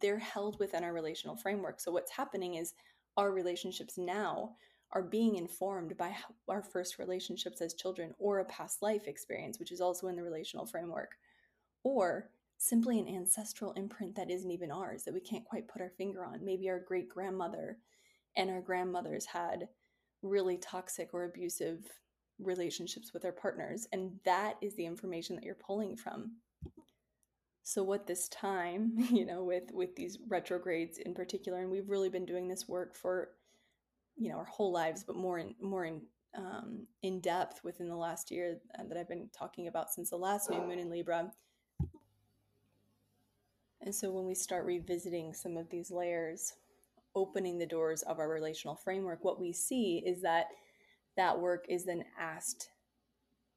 they're 0.00 0.18
held 0.18 0.58
within 0.58 0.84
our 0.84 0.92
relational 0.92 1.36
framework. 1.36 1.80
So 1.80 1.90
what's 1.90 2.12
happening 2.12 2.54
is 2.54 2.74
our 3.16 3.32
relationships 3.32 3.98
now 3.98 4.52
are 4.92 5.02
being 5.02 5.36
informed 5.36 5.96
by 5.96 6.14
our 6.48 6.62
first 6.62 6.98
relationships 6.98 7.60
as 7.60 7.74
children 7.74 8.14
or 8.18 8.38
a 8.38 8.44
past 8.46 8.80
life 8.80 9.06
experience 9.06 9.58
which 9.58 9.72
is 9.72 9.80
also 9.80 10.08
in 10.08 10.16
the 10.16 10.22
relational 10.22 10.66
framework. 10.66 11.12
Or 11.84 12.30
simply 12.58 12.98
an 12.98 13.08
ancestral 13.08 13.72
imprint 13.72 14.14
that 14.16 14.30
isn't 14.30 14.50
even 14.50 14.70
ours 14.70 15.04
that 15.04 15.14
we 15.14 15.20
can't 15.20 15.44
quite 15.44 15.68
put 15.68 15.80
our 15.80 15.92
finger 15.96 16.24
on 16.24 16.44
maybe 16.44 16.68
our 16.68 16.80
great 16.80 17.08
grandmother 17.08 17.78
and 18.36 18.50
our 18.50 18.60
grandmothers 18.60 19.26
had 19.26 19.68
really 20.22 20.56
toxic 20.56 21.10
or 21.12 21.24
abusive 21.24 21.84
relationships 22.38 23.12
with 23.12 23.22
their 23.22 23.32
partners. 23.32 23.86
And 23.92 24.12
that 24.24 24.56
is 24.60 24.74
the 24.76 24.86
information 24.86 25.36
that 25.36 25.44
you're 25.44 25.54
pulling 25.54 25.96
from. 25.96 26.36
So 27.62 27.82
what 27.82 28.06
this 28.06 28.28
time, 28.28 28.92
you 29.10 29.26
know, 29.26 29.44
with 29.44 29.64
with 29.72 29.94
these 29.96 30.18
retrogrades 30.28 30.98
in 30.98 31.14
particular, 31.14 31.60
and 31.60 31.70
we've 31.70 31.90
really 31.90 32.08
been 32.08 32.24
doing 32.24 32.48
this 32.48 32.68
work 32.68 32.94
for, 32.94 33.30
you 34.16 34.30
know, 34.30 34.38
our 34.38 34.44
whole 34.44 34.72
lives, 34.72 35.04
but 35.04 35.16
more 35.16 35.38
in 35.38 35.54
more 35.60 35.84
in 35.84 36.00
um, 36.36 36.86
in 37.02 37.20
depth 37.20 37.60
within 37.64 37.88
the 37.88 37.96
last 37.96 38.30
year 38.30 38.60
uh, 38.78 38.84
that 38.88 38.96
I've 38.96 39.08
been 39.08 39.28
talking 39.36 39.66
about 39.66 39.90
since 39.90 40.10
the 40.10 40.16
last 40.16 40.50
new 40.50 40.60
moon 40.60 40.78
in 40.78 40.90
Libra. 40.90 41.32
And 43.82 43.94
so 43.94 44.10
when 44.10 44.26
we 44.26 44.34
start 44.34 44.66
revisiting 44.66 45.32
some 45.32 45.56
of 45.56 45.70
these 45.70 45.90
layers, 45.90 46.54
opening 47.14 47.58
the 47.58 47.66
doors 47.66 48.02
of 48.02 48.18
our 48.18 48.28
relational 48.28 48.74
framework, 48.74 49.24
what 49.24 49.40
we 49.40 49.52
see 49.52 50.02
is 50.04 50.22
that 50.22 50.46
that 51.16 51.38
work 51.38 51.66
is 51.68 51.84
then 51.84 52.04
asked 52.18 52.70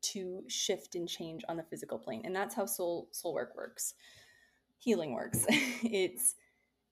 to 0.01 0.43
shift 0.47 0.95
and 0.95 1.07
change 1.07 1.43
on 1.47 1.57
the 1.57 1.63
physical 1.63 1.99
plane. 1.99 2.21
And 2.25 2.35
that's 2.35 2.55
how 2.55 2.65
soul 2.65 3.07
soul 3.11 3.33
work 3.33 3.55
works. 3.55 3.93
Healing 4.79 5.13
works. 5.13 5.45
it's 5.49 6.35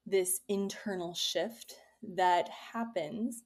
this 0.06 0.42
internal 0.48 1.14
shift 1.14 1.76
that 2.16 2.50
happens 2.50 3.44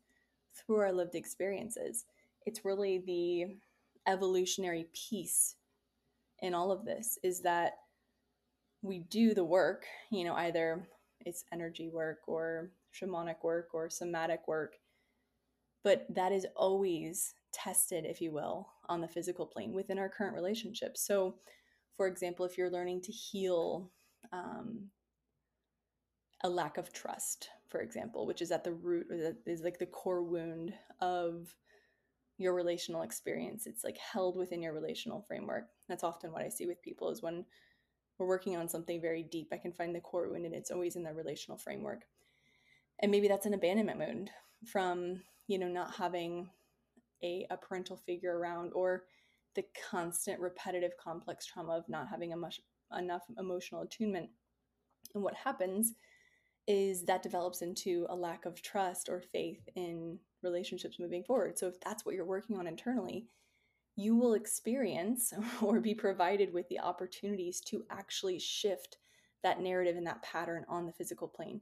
through 0.53 0.77
our 0.77 0.91
lived 0.91 1.15
experiences. 1.15 2.05
It's 2.45 2.65
really 2.65 2.99
the 2.99 3.57
evolutionary 4.11 4.87
piece 4.93 5.55
in 6.39 6.53
all 6.53 6.71
of 6.71 6.83
this 6.83 7.17
is 7.23 7.41
that 7.41 7.73
we 8.83 8.99
do 8.99 9.33
the 9.33 9.43
work, 9.43 9.85
you 10.11 10.25
know, 10.25 10.35
either 10.35 10.87
it's 11.21 11.45
energy 11.51 11.89
work 11.89 12.19
or 12.27 12.69
shamanic 12.93 13.43
work 13.43 13.69
or 13.73 13.89
somatic 13.89 14.41
work. 14.47 14.75
But 15.83 16.05
that 16.09 16.31
is 16.31 16.45
always 16.55 17.33
tested, 17.51 18.05
if 18.05 18.21
you 18.21 18.31
will, 18.31 18.67
on 18.87 19.01
the 19.01 19.07
physical 19.07 19.45
plane 19.45 19.73
within 19.73 19.97
our 19.97 20.09
current 20.09 20.35
relationship. 20.35 20.97
So, 20.97 21.35
for 21.97 22.07
example, 22.07 22.45
if 22.45 22.57
you're 22.57 22.69
learning 22.69 23.01
to 23.03 23.11
heal 23.11 23.91
um, 24.31 24.89
a 26.43 26.49
lack 26.49 26.77
of 26.77 26.91
trust, 26.91 27.49
for 27.69 27.81
example, 27.81 28.25
which 28.25 28.41
is 28.41 28.51
at 28.51 28.63
the 28.63 28.73
root, 28.73 29.07
is 29.45 29.61
like 29.61 29.79
the 29.79 29.85
core 29.85 30.23
wound 30.23 30.73
of 30.99 31.55
your 32.37 32.53
relational 32.53 33.03
experience. 33.03 33.67
It's 33.67 33.83
like 33.83 33.97
held 33.97 34.37
within 34.37 34.61
your 34.61 34.73
relational 34.73 35.23
framework. 35.27 35.65
That's 35.87 36.03
often 36.03 36.31
what 36.31 36.43
I 36.43 36.49
see 36.49 36.65
with 36.65 36.81
people 36.81 37.09
is 37.09 37.21
when 37.21 37.45
we're 38.17 38.27
working 38.27 38.55
on 38.55 38.69
something 38.69 39.01
very 39.01 39.23
deep, 39.23 39.49
I 39.51 39.57
can 39.57 39.73
find 39.73 39.95
the 39.95 40.01
core 40.01 40.29
wound 40.29 40.45
and 40.45 40.55
it's 40.55 40.71
always 40.71 40.95
in 40.95 41.03
the 41.03 41.13
relational 41.13 41.57
framework. 41.57 42.01
And 43.01 43.11
maybe 43.11 43.27
that's 43.27 43.45
an 43.45 43.53
abandonment 43.53 43.99
wound 43.99 44.31
from 44.65 45.21
you 45.47 45.59
know 45.59 45.67
not 45.67 45.95
having 45.95 46.49
a, 47.23 47.47
a 47.49 47.57
parental 47.57 47.97
figure 47.97 48.37
around 48.37 48.71
or 48.73 49.03
the 49.55 49.63
constant 49.89 50.39
repetitive 50.39 50.91
complex 50.97 51.45
trauma 51.45 51.77
of 51.77 51.87
not 51.87 52.07
having 52.09 52.37
much, 52.39 52.59
enough 52.97 53.23
emotional 53.37 53.81
attunement. 53.81 54.29
And 55.13 55.23
what 55.23 55.35
happens 55.35 55.93
is 56.67 57.03
that 57.05 57.23
develops 57.23 57.61
into 57.61 58.05
a 58.09 58.15
lack 58.15 58.45
of 58.45 58.61
trust 58.61 59.09
or 59.09 59.21
faith 59.21 59.67
in 59.75 60.17
relationships 60.41 60.99
moving 60.99 61.23
forward. 61.23 61.57
So 61.59 61.67
if 61.67 61.79
that's 61.81 62.05
what 62.05 62.15
you're 62.15 62.25
working 62.25 62.57
on 62.57 62.67
internally 62.67 63.27
you 63.95 64.15
will 64.15 64.33
experience 64.33 65.33
or 65.61 65.79
be 65.79 65.93
provided 65.93 66.53
with 66.53 66.67
the 66.69 66.79
opportunities 66.79 67.61
to 67.61 67.83
actually 67.89 68.39
shift 68.39 68.97
that 69.43 69.59
narrative 69.59 69.97
and 69.97 70.07
that 70.07 70.23
pattern 70.23 70.65
on 70.69 70.85
the 70.85 70.93
physical 70.93 71.27
plane 71.27 71.61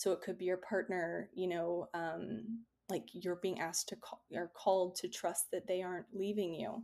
so 0.00 0.12
it 0.12 0.22
could 0.22 0.38
be 0.38 0.46
your 0.46 0.56
partner, 0.56 1.28
you 1.34 1.46
know, 1.46 1.86
um, 1.92 2.60
like 2.88 3.04
you're 3.12 3.36
being 3.36 3.60
asked 3.60 3.90
to 3.90 3.96
call, 3.96 4.24
or 4.34 4.50
called 4.54 4.96
to 4.96 5.08
trust 5.08 5.50
that 5.52 5.66
they 5.66 5.82
aren't 5.82 6.06
leaving 6.14 6.54
you, 6.54 6.82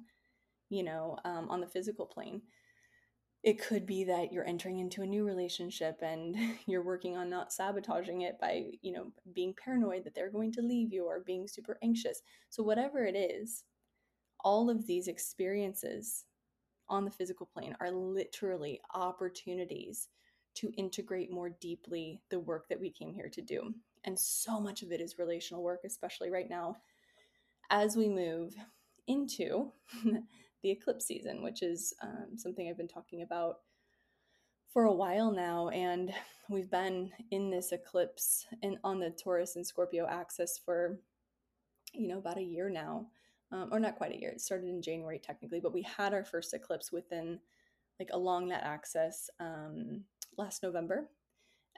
you 0.68 0.82
know, 0.82 1.16
um, 1.24 1.48
on 1.48 1.62
the 1.62 1.66
physical 1.66 2.04
plane. 2.04 2.42
It 3.42 3.58
could 3.58 3.86
be 3.86 4.04
that 4.04 4.34
you're 4.34 4.46
entering 4.46 4.80
into 4.80 5.00
a 5.00 5.06
new 5.06 5.24
relationship 5.24 6.00
and 6.02 6.36
you're 6.66 6.84
working 6.84 7.16
on 7.16 7.30
not 7.30 7.54
sabotaging 7.54 8.20
it 8.20 8.38
by, 8.38 8.64
you 8.82 8.92
know, 8.92 9.12
being 9.32 9.54
paranoid 9.54 10.04
that 10.04 10.14
they're 10.14 10.30
going 10.30 10.52
to 10.52 10.60
leave 10.60 10.92
you 10.92 11.06
or 11.06 11.20
being 11.20 11.48
super 11.48 11.78
anxious. 11.82 12.20
So, 12.50 12.62
whatever 12.62 13.06
it 13.06 13.16
is, 13.16 13.64
all 14.40 14.70
of 14.70 14.86
these 14.86 15.08
experiences 15.08 16.24
on 16.88 17.04
the 17.04 17.10
physical 17.10 17.46
plane 17.46 17.76
are 17.80 17.90
literally 17.90 18.80
opportunities 18.94 20.08
to 20.54 20.72
integrate 20.76 21.30
more 21.30 21.50
deeply 21.60 22.20
the 22.30 22.40
work 22.40 22.68
that 22.68 22.80
we 22.80 22.90
came 22.90 23.12
here 23.12 23.28
to 23.28 23.42
do. 23.42 23.74
And 24.04 24.18
so 24.18 24.60
much 24.60 24.82
of 24.82 24.92
it 24.92 25.00
is 25.00 25.18
relational 25.18 25.62
work, 25.62 25.80
especially 25.84 26.30
right 26.30 26.48
now, 26.48 26.76
as 27.70 27.96
we 27.96 28.08
move 28.08 28.54
into 29.06 29.72
the 30.62 30.70
eclipse 30.70 31.06
season, 31.06 31.42
which 31.42 31.62
is 31.62 31.92
um, 32.02 32.36
something 32.36 32.68
I've 32.68 32.78
been 32.78 32.88
talking 32.88 33.22
about 33.22 33.58
for 34.72 34.84
a 34.84 34.92
while 34.92 35.30
now. 35.30 35.68
And 35.70 36.12
we've 36.48 36.70
been 36.70 37.10
in 37.30 37.50
this 37.50 37.72
eclipse 37.72 38.46
and 38.62 38.78
on 38.82 39.00
the 39.00 39.10
Taurus 39.10 39.56
and 39.56 39.66
Scorpio 39.66 40.06
axis 40.06 40.60
for, 40.64 40.98
you 41.92 42.08
know, 42.08 42.18
about 42.18 42.38
a 42.38 42.42
year 42.42 42.70
now. 42.70 43.06
Um, 43.52 43.68
or 43.70 43.78
not 43.78 43.96
quite 43.96 44.12
a 44.12 44.18
year. 44.18 44.30
It 44.30 44.40
started 44.40 44.68
in 44.68 44.82
January 44.82 45.20
technically, 45.20 45.60
but 45.60 45.72
we 45.72 45.82
had 45.82 46.12
our 46.12 46.24
first 46.24 46.52
eclipse 46.52 46.90
within 46.90 47.38
like 48.00 48.10
along 48.12 48.48
that 48.48 48.64
axis 48.64 49.30
um, 49.40 50.04
last 50.36 50.62
November. 50.62 51.08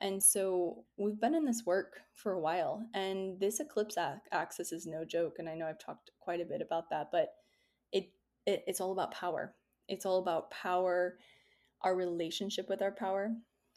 And 0.01 0.23
so 0.23 0.85
we've 0.97 1.21
been 1.21 1.35
in 1.35 1.45
this 1.45 1.65
work 1.67 2.01
for 2.15 2.33
a 2.33 2.41
while, 2.41 2.87
and 2.95 3.39
this 3.41 3.59
eclipse 3.59 3.97
axis 4.31 4.73
is 4.73 4.87
no 4.87 5.05
joke. 5.05 5.37
And 5.39 5.49
I 5.49 5.55
know 5.55 5.67
I've 5.67 5.79
talked 5.79 6.13
quite 6.21 6.41
a 6.41 6.45
bit 6.45 6.63
about 6.63 6.89
that, 6.91 7.09
but 7.11 7.35
it, 7.93 8.11
it 8.47 8.65
it's 8.67 8.81
all 8.81 8.93
about 8.93 9.13
power. 9.13 9.55
It's 9.89 10.07
all 10.07 10.21
about 10.21 10.51
power, 10.51 11.19
our 11.83 11.97
relationship 11.97 12.69
with 12.69 12.81
our 12.81 12.93
power, 12.93 13.33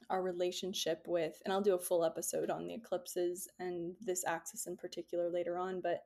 our 0.09 0.21
relationship 0.21 1.05
with, 1.07 1.41
and 1.43 1.53
I'll 1.53 1.61
do 1.61 1.75
a 1.75 1.79
full 1.79 2.05
episode 2.05 2.49
on 2.49 2.67
the 2.67 2.75
eclipses 2.75 3.47
and 3.59 3.95
this 4.01 4.23
axis 4.27 4.67
in 4.67 4.77
particular 4.77 5.29
later 5.29 5.57
on, 5.57 5.81
but 5.81 6.03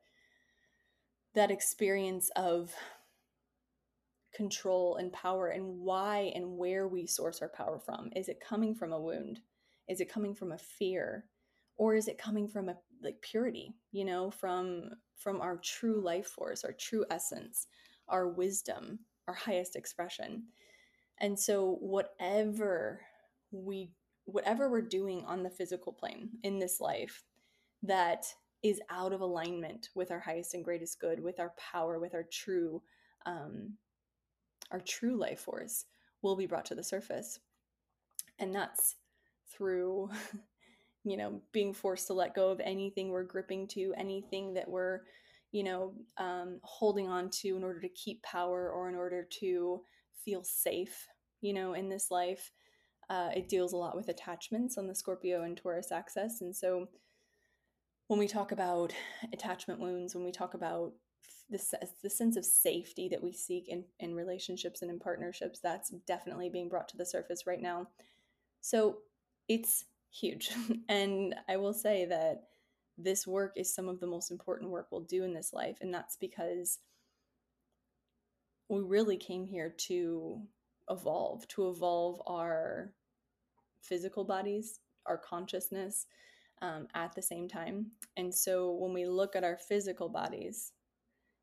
that 1.36 1.50
experience 1.50 2.30
of 2.34 2.74
control 4.34 4.96
and 4.96 5.12
power 5.12 5.48
and 5.48 5.78
why 5.78 6.32
and 6.34 6.58
where 6.58 6.88
we 6.88 7.06
source 7.06 7.40
our 7.40 7.48
power 7.48 7.78
from. 7.78 8.10
Is 8.16 8.28
it 8.28 8.40
coming 8.40 8.74
from 8.74 8.92
a 8.92 9.00
wound? 9.00 9.40
Is 9.88 10.00
it 10.00 10.12
coming 10.12 10.34
from 10.34 10.52
a 10.52 10.58
fear? 10.58 11.26
Or 11.76 11.94
is 11.94 12.08
it 12.08 12.18
coming 12.18 12.48
from 12.48 12.68
a 12.68 12.76
like 13.02 13.20
purity, 13.20 13.74
you 13.92 14.04
know, 14.04 14.30
from 14.30 14.90
from 15.16 15.40
our 15.40 15.58
true 15.58 16.00
life 16.00 16.26
force, 16.26 16.64
our 16.64 16.72
true 16.72 17.04
essence, 17.10 17.66
our 18.08 18.28
wisdom, 18.28 18.98
our 19.28 19.34
highest 19.34 19.76
expression. 19.76 20.44
And 21.18 21.38
so 21.38 21.76
whatever 21.80 23.00
we 23.50 23.90
whatever 24.24 24.70
we're 24.70 24.82
doing 24.82 25.22
on 25.24 25.42
the 25.42 25.50
physical 25.50 25.92
plane 25.92 26.30
in 26.42 26.58
this 26.58 26.80
life 26.80 27.24
that 27.82 28.26
is 28.68 28.80
out 28.90 29.12
of 29.12 29.20
alignment 29.20 29.90
with 29.94 30.10
our 30.10 30.18
highest 30.18 30.54
and 30.54 30.64
greatest 30.64 31.00
good, 31.00 31.22
with 31.22 31.38
our 31.38 31.52
power, 31.56 31.98
with 31.98 32.14
our 32.14 32.24
true 32.24 32.82
um, 33.24 33.74
our 34.72 34.80
true 34.80 35.16
life 35.16 35.40
force 35.40 35.84
will 36.22 36.36
be 36.36 36.46
brought 36.46 36.64
to 36.66 36.74
the 36.74 36.82
surface. 36.82 37.38
And 38.38 38.54
that's 38.54 38.96
through, 39.52 40.10
you 41.04 41.16
know, 41.16 41.40
being 41.52 41.72
forced 41.72 42.08
to 42.08 42.14
let 42.14 42.34
go 42.34 42.50
of 42.50 42.60
anything 42.60 43.10
we're 43.10 43.22
gripping 43.22 43.68
to, 43.68 43.94
anything 43.96 44.54
that 44.54 44.68
we're, 44.68 45.02
you 45.52 45.62
know, 45.62 45.94
um, 46.18 46.58
holding 46.62 47.08
on 47.08 47.30
to 47.30 47.56
in 47.56 47.62
order 47.62 47.80
to 47.80 47.88
keep 47.90 48.22
power 48.22 48.70
or 48.70 48.88
in 48.88 48.96
order 48.96 49.26
to 49.40 49.80
feel 50.24 50.42
safe, 50.42 51.06
you 51.40 51.52
know, 51.52 51.74
in 51.74 51.88
this 51.88 52.10
life. 52.10 52.50
Uh, 53.08 53.30
it 53.36 53.48
deals 53.48 53.72
a 53.72 53.76
lot 53.76 53.94
with 53.94 54.08
attachments 54.08 54.76
on 54.76 54.88
the 54.88 54.94
Scorpio 54.94 55.44
and 55.44 55.56
Taurus 55.56 55.92
axis. 55.92 56.40
And 56.40 56.54
so 56.54 56.88
when 58.08 58.18
we 58.18 58.28
talk 58.28 58.52
about 58.52 58.92
attachment 59.32 59.80
wounds, 59.80 60.14
when 60.14 60.24
we 60.24 60.32
talk 60.32 60.54
about 60.54 60.92
the, 61.50 61.60
the 62.02 62.10
sense 62.10 62.36
of 62.36 62.44
safety 62.44 63.08
that 63.08 63.22
we 63.22 63.32
seek 63.32 63.68
in, 63.68 63.84
in 64.00 64.14
relationships 64.14 64.82
and 64.82 64.90
in 64.90 64.98
partnerships, 64.98 65.60
that's 65.60 65.90
definitely 66.06 66.48
being 66.48 66.68
brought 66.68 66.88
to 66.88 66.96
the 66.96 67.06
surface 67.06 67.46
right 67.46 67.60
now. 67.60 67.88
So 68.60 68.98
it's 69.48 69.84
huge. 70.10 70.50
and 70.88 71.34
I 71.48 71.56
will 71.56 71.74
say 71.74 72.04
that 72.06 72.44
this 72.98 73.26
work 73.26 73.52
is 73.56 73.72
some 73.72 73.88
of 73.88 74.00
the 74.00 74.06
most 74.06 74.30
important 74.30 74.70
work 74.70 74.88
we'll 74.90 75.02
do 75.02 75.24
in 75.24 75.34
this 75.34 75.52
life. 75.52 75.78
And 75.80 75.92
that's 75.92 76.16
because 76.16 76.78
we 78.68 78.80
really 78.80 79.16
came 79.16 79.46
here 79.46 79.74
to 79.78 80.40
evolve, 80.90 81.46
to 81.48 81.68
evolve 81.68 82.22
our 82.26 82.92
physical 83.82 84.24
bodies, 84.24 84.80
our 85.06 85.18
consciousness 85.18 86.06
um, 86.62 86.88
at 86.94 87.14
the 87.14 87.22
same 87.22 87.48
time. 87.48 87.86
And 88.16 88.34
so 88.34 88.72
when 88.72 88.92
we 88.92 89.06
look 89.06 89.36
at 89.36 89.44
our 89.44 89.56
physical 89.56 90.08
bodies, 90.08 90.72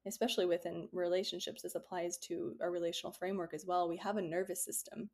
especially 0.05 0.45
within 0.45 0.89
relationships, 0.91 1.61
this 1.61 1.75
applies 1.75 2.17
to 2.17 2.55
our 2.61 2.71
relational 2.71 3.11
framework 3.11 3.53
as 3.53 3.65
well. 3.65 3.87
We 3.87 3.97
have 3.97 4.17
a 4.17 4.21
nervous 4.21 4.63
system 4.63 5.09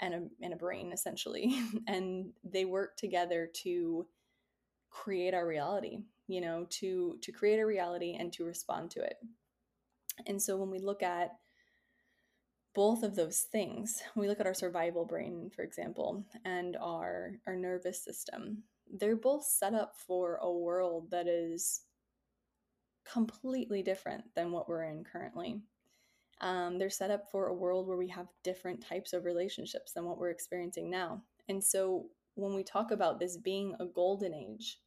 and 0.00 0.14
a, 0.14 0.22
and 0.42 0.52
a 0.52 0.56
brain 0.56 0.92
essentially, 0.92 1.58
and 1.86 2.32
they 2.44 2.64
work 2.64 2.96
together 2.96 3.48
to 3.62 4.06
create 4.90 5.34
our 5.34 5.46
reality, 5.46 6.00
you 6.26 6.40
know, 6.40 6.66
to 6.68 7.16
to 7.22 7.32
create 7.32 7.60
a 7.60 7.66
reality 7.66 8.16
and 8.18 8.32
to 8.32 8.44
respond 8.44 8.90
to 8.90 9.00
it. 9.00 9.16
And 10.26 10.42
so 10.42 10.56
when 10.56 10.70
we 10.70 10.78
look 10.78 11.02
at 11.02 11.32
both 12.74 13.02
of 13.02 13.16
those 13.16 13.40
things, 13.40 14.02
we 14.16 14.28
look 14.28 14.40
at 14.40 14.46
our 14.46 14.54
survival 14.54 15.04
brain, 15.04 15.50
for 15.54 15.62
example, 15.62 16.24
and 16.44 16.76
our 16.80 17.32
our 17.46 17.56
nervous 17.56 18.02
system, 18.02 18.64
they're 18.98 19.16
both 19.16 19.44
set 19.44 19.74
up 19.74 19.94
for 19.96 20.36
a 20.42 20.50
world 20.50 21.10
that 21.10 21.26
is 21.26 21.82
completely 23.10 23.82
different 23.82 24.24
than 24.34 24.52
what 24.52 24.68
we're 24.68 24.84
in 24.84 25.04
currently. 25.04 25.60
Um, 26.40 26.78
they're 26.78 26.90
set 26.90 27.10
up 27.10 27.30
for 27.30 27.46
a 27.46 27.54
world 27.54 27.86
where 27.86 27.96
we 27.96 28.08
have 28.08 28.28
different 28.42 28.84
types 28.84 29.12
of 29.12 29.24
relationships 29.24 29.92
than 29.92 30.04
what 30.04 30.18
we're 30.18 30.30
experiencing 30.30 30.90
now. 30.90 31.22
And 31.48 31.62
so 31.62 32.06
when 32.34 32.54
we 32.54 32.62
talk 32.62 32.90
about 32.90 33.18
this 33.18 33.36
being 33.36 33.74
a 33.80 33.84
golden 33.84 34.32
age, 34.32 34.78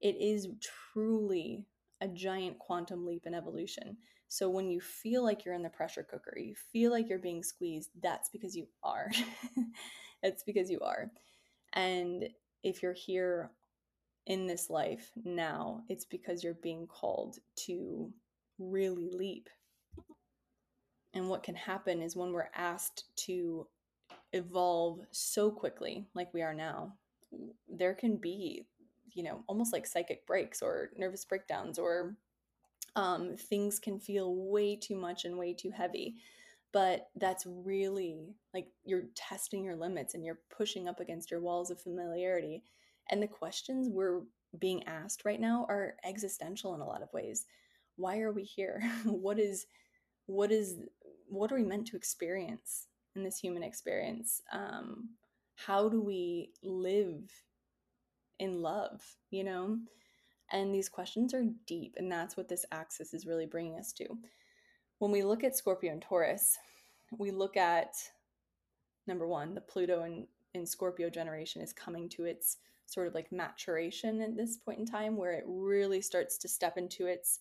it 0.00 0.16
is 0.16 0.48
truly 0.92 1.66
a 2.00 2.08
giant 2.08 2.58
quantum 2.58 3.04
leap 3.04 3.26
in 3.26 3.34
evolution. 3.34 3.96
So 4.28 4.48
when 4.48 4.70
you 4.70 4.80
feel 4.80 5.24
like 5.24 5.44
you're 5.44 5.54
in 5.54 5.62
the 5.62 5.68
pressure 5.68 6.06
cooker, 6.08 6.38
you 6.38 6.54
feel 6.72 6.90
like 6.92 7.08
you're 7.08 7.18
being 7.18 7.42
squeezed, 7.42 7.90
that's 8.02 8.28
because 8.28 8.54
you 8.54 8.66
are. 8.82 9.10
that's 10.22 10.44
because 10.44 10.70
you 10.70 10.80
are. 10.80 11.10
And 11.72 12.28
if 12.62 12.82
you're 12.82 12.92
here 12.92 13.50
in 14.26 14.46
this 14.46 14.68
life 14.68 15.10
now, 15.24 15.82
it's 15.88 16.04
because 16.04 16.44
you're 16.44 16.54
being 16.54 16.86
called 16.86 17.38
to 17.56 18.12
really 18.58 19.10
leap. 19.10 19.48
And 21.14 21.28
what 21.28 21.42
can 21.42 21.54
happen 21.54 22.02
is 22.02 22.14
when 22.14 22.32
we're 22.32 22.50
asked 22.54 23.04
to 23.26 23.66
evolve 24.32 25.00
so 25.10 25.50
quickly, 25.50 26.06
like 26.14 26.32
we 26.34 26.42
are 26.42 26.54
now, 26.54 26.94
there 27.68 27.94
can 27.94 28.16
be, 28.16 28.66
you 29.12 29.22
know, 29.22 29.42
almost 29.46 29.72
like 29.72 29.86
psychic 29.86 30.26
breaks 30.26 30.60
or 30.60 30.90
nervous 30.96 31.24
breakdowns, 31.24 31.78
or 31.78 32.14
um, 32.96 33.36
things 33.36 33.78
can 33.78 33.98
feel 33.98 34.34
way 34.34 34.76
too 34.76 34.96
much 34.96 35.24
and 35.24 35.38
way 35.38 35.54
too 35.54 35.70
heavy. 35.70 36.16
But 36.72 37.08
that's 37.16 37.46
really 37.46 38.34
like 38.52 38.68
you're 38.84 39.04
testing 39.14 39.64
your 39.64 39.76
limits 39.76 40.14
and 40.14 40.24
you're 40.24 40.40
pushing 40.54 40.86
up 40.86 41.00
against 41.00 41.30
your 41.30 41.40
walls 41.40 41.70
of 41.70 41.80
familiarity 41.80 42.62
and 43.10 43.22
the 43.22 43.28
questions 43.28 43.88
we're 43.88 44.22
being 44.58 44.86
asked 44.86 45.24
right 45.24 45.40
now 45.40 45.66
are 45.68 45.96
existential 46.04 46.74
in 46.74 46.80
a 46.80 46.86
lot 46.86 47.02
of 47.02 47.12
ways. 47.12 47.46
Why 47.96 48.20
are 48.20 48.32
we 48.32 48.44
here? 48.44 48.82
what 49.04 49.38
is 49.38 49.66
what 50.26 50.52
is 50.52 50.76
what 51.28 51.52
are 51.52 51.56
we 51.56 51.62
meant 51.62 51.86
to 51.88 51.96
experience 51.96 52.86
in 53.16 53.22
this 53.22 53.38
human 53.38 53.62
experience? 53.62 54.40
Um, 54.52 55.10
how 55.54 55.88
do 55.88 56.00
we 56.00 56.52
live 56.62 57.30
in 58.38 58.62
love? 58.62 59.02
You 59.30 59.44
know, 59.44 59.78
and 60.50 60.74
these 60.74 60.88
questions 60.88 61.34
are 61.34 61.44
deep, 61.66 61.94
and 61.96 62.10
that's 62.10 62.36
what 62.36 62.48
this 62.48 62.64
axis 62.72 63.12
is 63.12 63.26
really 63.26 63.46
bringing 63.46 63.78
us 63.78 63.92
to. 63.94 64.06
When 64.98 65.10
we 65.10 65.22
look 65.22 65.44
at 65.44 65.56
Scorpio 65.56 65.92
and 65.92 66.02
Taurus, 66.02 66.58
we 67.16 67.30
look 67.30 67.56
at 67.56 67.94
number 69.06 69.26
one, 69.26 69.54
the 69.54 69.60
Pluto 69.60 70.04
in 70.54 70.66
Scorpio 70.66 71.08
generation 71.08 71.62
is 71.62 71.72
coming 71.72 72.08
to 72.10 72.24
its 72.24 72.58
sort 72.86 73.06
of 73.06 73.14
like 73.14 73.30
maturation 73.30 74.20
at 74.22 74.36
this 74.36 74.56
point 74.56 74.78
in 74.78 74.86
time 74.86 75.16
where 75.16 75.32
it 75.32 75.44
really 75.46 76.00
starts 76.00 76.38
to 76.38 76.48
step 76.48 76.76
into 76.76 77.06
its 77.06 77.40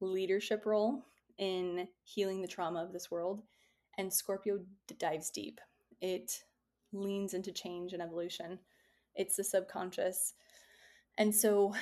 leadership 0.00 0.64
role 0.66 1.04
in 1.38 1.86
healing 2.02 2.40
the 2.42 2.48
trauma 2.48 2.82
of 2.82 2.92
this 2.92 3.10
world. 3.10 3.42
And 3.98 4.12
Scorpio 4.12 4.60
dives 4.98 5.30
deep. 5.30 5.60
It 6.00 6.42
leans 6.92 7.34
into 7.34 7.52
change 7.52 7.92
and 7.92 8.02
evolution. 8.02 8.58
It's 9.14 9.36
the 9.36 9.44
subconscious. 9.44 10.34
And 11.18 11.34
so 11.34 11.74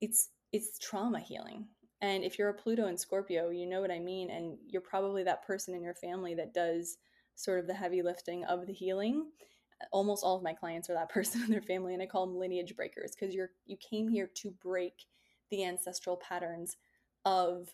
it's 0.00 0.30
it's 0.52 0.78
trauma 0.78 1.20
healing. 1.20 1.66
And 2.02 2.24
if 2.24 2.38
you're 2.38 2.50
a 2.50 2.54
Pluto 2.54 2.86
and 2.86 2.98
Scorpio, 2.98 3.50
you 3.50 3.66
know 3.66 3.80
what 3.80 3.90
I 3.90 3.98
mean 3.98 4.30
and 4.30 4.58
you're 4.68 4.82
probably 4.82 5.22
that 5.24 5.46
person 5.46 5.74
in 5.74 5.82
your 5.82 5.94
family 5.94 6.34
that 6.34 6.54
does 6.54 6.98
sort 7.34 7.58
of 7.58 7.66
the 7.66 7.74
heavy 7.74 8.02
lifting 8.02 8.44
of 8.44 8.66
the 8.66 8.72
healing. 8.72 9.30
Almost 9.92 10.24
all 10.24 10.36
of 10.36 10.42
my 10.42 10.52
clients 10.52 10.90
are 10.90 10.94
that 10.94 11.08
person 11.10 11.42
in 11.42 11.50
their 11.50 11.62
family 11.62 11.94
and 11.94 12.02
i 12.02 12.06
call 12.06 12.26
them 12.26 12.38
lineage 12.38 12.74
breakers 12.76 13.14
because 13.14 13.34
you're 13.34 13.50
you 13.66 13.76
came 13.76 14.08
here 14.08 14.28
to 14.34 14.50
break 14.62 15.04
the 15.50 15.64
ancestral 15.64 16.16
patterns 16.16 16.76
of 17.24 17.68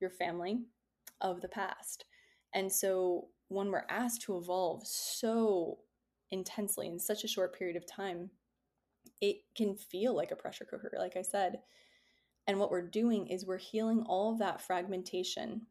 your 0.00 0.10
family 0.10 0.60
of 1.20 1.40
the 1.40 1.48
past. 1.48 2.04
And 2.52 2.70
so 2.72 3.28
when 3.48 3.70
we're 3.70 3.86
asked 3.88 4.22
to 4.22 4.36
evolve 4.36 4.86
so 4.86 5.78
intensely 6.30 6.88
in 6.88 6.98
such 6.98 7.24
a 7.24 7.28
short 7.28 7.56
period 7.56 7.76
of 7.76 7.86
time 7.86 8.30
it 9.20 9.36
can 9.56 9.76
feel 9.76 10.14
like 10.14 10.30
a 10.30 10.36
pressure 10.36 10.66
cooker 10.68 10.90
like 10.98 11.16
i 11.16 11.22
said 11.22 11.60
and 12.46 12.58
what 12.58 12.70
we're 12.70 12.82
doing 12.82 13.26
is 13.26 13.46
we're 13.46 13.58
healing 13.58 14.02
all 14.06 14.32
of 14.32 14.38
that 14.38 14.60
fragmentation 14.60 15.62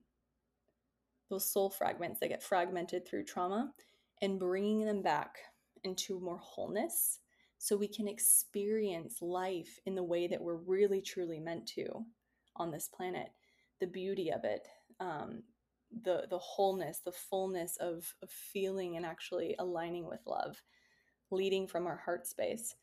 those 1.29 1.49
soul 1.49 1.69
fragments 1.69 2.19
that 2.19 2.29
get 2.29 2.43
fragmented 2.43 3.07
through 3.07 3.23
trauma 3.23 3.73
and 4.21 4.39
bringing 4.39 4.85
them 4.85 5.01
back 5.01 5.37
into 5.83 6.19
more 6.19 6.37
wholeness 6.37 7.19
so 7.57 7.75
we 7.75 7.87
can 7.87 8.07
experience 8.07 9.21
life 9.21 9.79
in 9.85 9.95
the 9.95 10.03
way 10.03 10.27
that 10.27 10.41
we're 10.41 10.57
really 10.57 11.01
truly 11.01 11.39
meant 11.39 11.65
to 11.65 12.05
on 12.57 12.69
this 12.69 12.87
planet. 12.87 13.29
The 13.79 13.87
beauty 13.87 14.31
of 14.31 14.43
it 14.43 14.67
um, 14.99 15.43
the 16.03 16.25
the 16.29 16.37
wholeness 16.37 16.99
the 17.05 17.11
fullness 17.11 17.77
of, 17.77 18.13
of 18.21 18.29
feeling 18.29 18.97
and 18.97 19.05
actually 19.05 19.55
aligning 19.59 20.07
with 20.07 20.21
love 20.25 20.61
leading 21.29 21.67
from 21.67 21.85
our 21.85 21.97
heart 21.97 22.25
space 22.25 22.75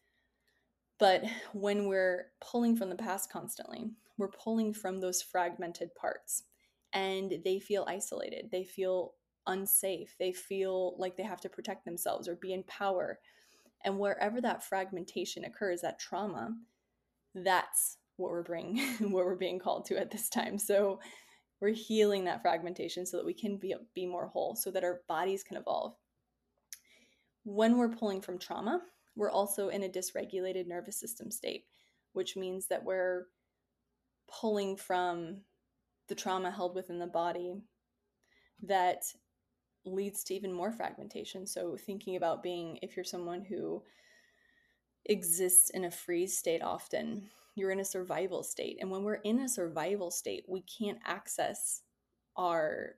But 1.01 1.25
when 1.55 1.87
we're 1.87 2.27
pulling 2.41 2.77
from 2.77 2.91
the 2.91 2.95
past 2.95 3.33
constantly, 3.33 3.91
we're 4.19 4.29
pulling 4.29 4.75
from 4.75 5.01
those 5.01 5.23
fragmented 5.23 5.95
parts 5.95 6.45
and 6.93 7.39
they 7.43 7.59
feel 7.59 7.87
isolated. 7.89 8.51
They 8.53 8.65
feel 8.65 9.15
unsafe. 9.47 10.15
They 10.19 10.33
feel 10.33 10.95
like 10.99 11.17
they 11.17 11.23
have 11.23 11.41
to 11.41 11.49
protect 11.49 11.87
themselves 11.87 12.29
or 12.29 12.37
be 12.37 12.53
in 12.53 12.65
power. 12.65 13.19
And 13.83 13.99
wherever 13.99 14.43
that 14.43 14.63
fragmentation 14.63 15.45
occurs, 15.45 15.81
that 15.81 15.99
trauma, 15.99 16.51
that's 17.35 17.97
what 18.17 18.31
we're 18.31 18.43
bringing, 18.43 18.79
what 19.11 19.25
we're 19.25 19.37
being 19.37 19.59
called 19.59 19.87
to 19.87 19.99
at 19.99 20.11
this 20.11 20.29
time. 20.29 20.59
So 20.59 21.01
we're 21.63 21.71
healing 21.71 22.25
that 22.25 22.43
fragmentation 22.43 23.07
so 23.07 23.17
that 23.17 23.27
we 23.27 23.35
can 23.35 23.57
be, 23.57 23.75
be 23.95 24.05
more 24.05 24.27
whole, 24.27 24.55
so 24.55 24.71
that 24.71 24.85
our 24.85 25.01
bodies 25.09 25.43
can 25.43 25.57
evolve. 25.57 25.95
When 27.45 27.79
we're 27.79 27.89
pulling 27.89 28.21
from 28.21 28.39
trauma, 28.39 28.83
we're 29.17 29.31
also 29.31 29.69
in 29.69 29.83
a 29.83 29.89
dysregulated 29.89 30.67
nervous 30.67 30.99
system 30.99 31.31
state, 31.31 31.65
which 32.13 32.37
means 32.37 32.67
that 32.67 32.85
we're 32.85 33.27
pulling 34.29 34.77
from 34.77 35.43
the 36.09 36.15
trauma 36.15 36.51
held 36.51 36.75
within 36.75 36.99
the 36.99 37.07
body 37.07 37.55
that 38.63 39.05
leads 39.85 40.25
to 40.25 40.35
even 40.35 40.53
more 40.53 40.73
fragmentation. 40.73 41.47
So, 41.47 41.77
thinking 41.77 42.17
about 42.17 42.43
being, 42.43 42.79
if 42.83 42.97
you're 42.97 43.05
someone 43.05 43.43
who 43.43 43.83
exists 45.07 45.71
in 45.71 45.85
a 45.85 45.91
freeze 45.91 46.37
state 46.37 46.63
often, 46.63 47.31
you're 47.55 47.71
in 47.71 47.81
a 47.81 47.85
survival 47.85 48.43
state. 48.43 48.79
And 48.81 48.91
when 48.91 49.03
we're 49.03 49.15
in 49.15 49.41
a 49.41 49.49
survival 49.49 50.11
state, 50.11 50.45
we 50.49 50.63
can't 50.63 50.99
access 51.05 51.83
our 52.37 52.97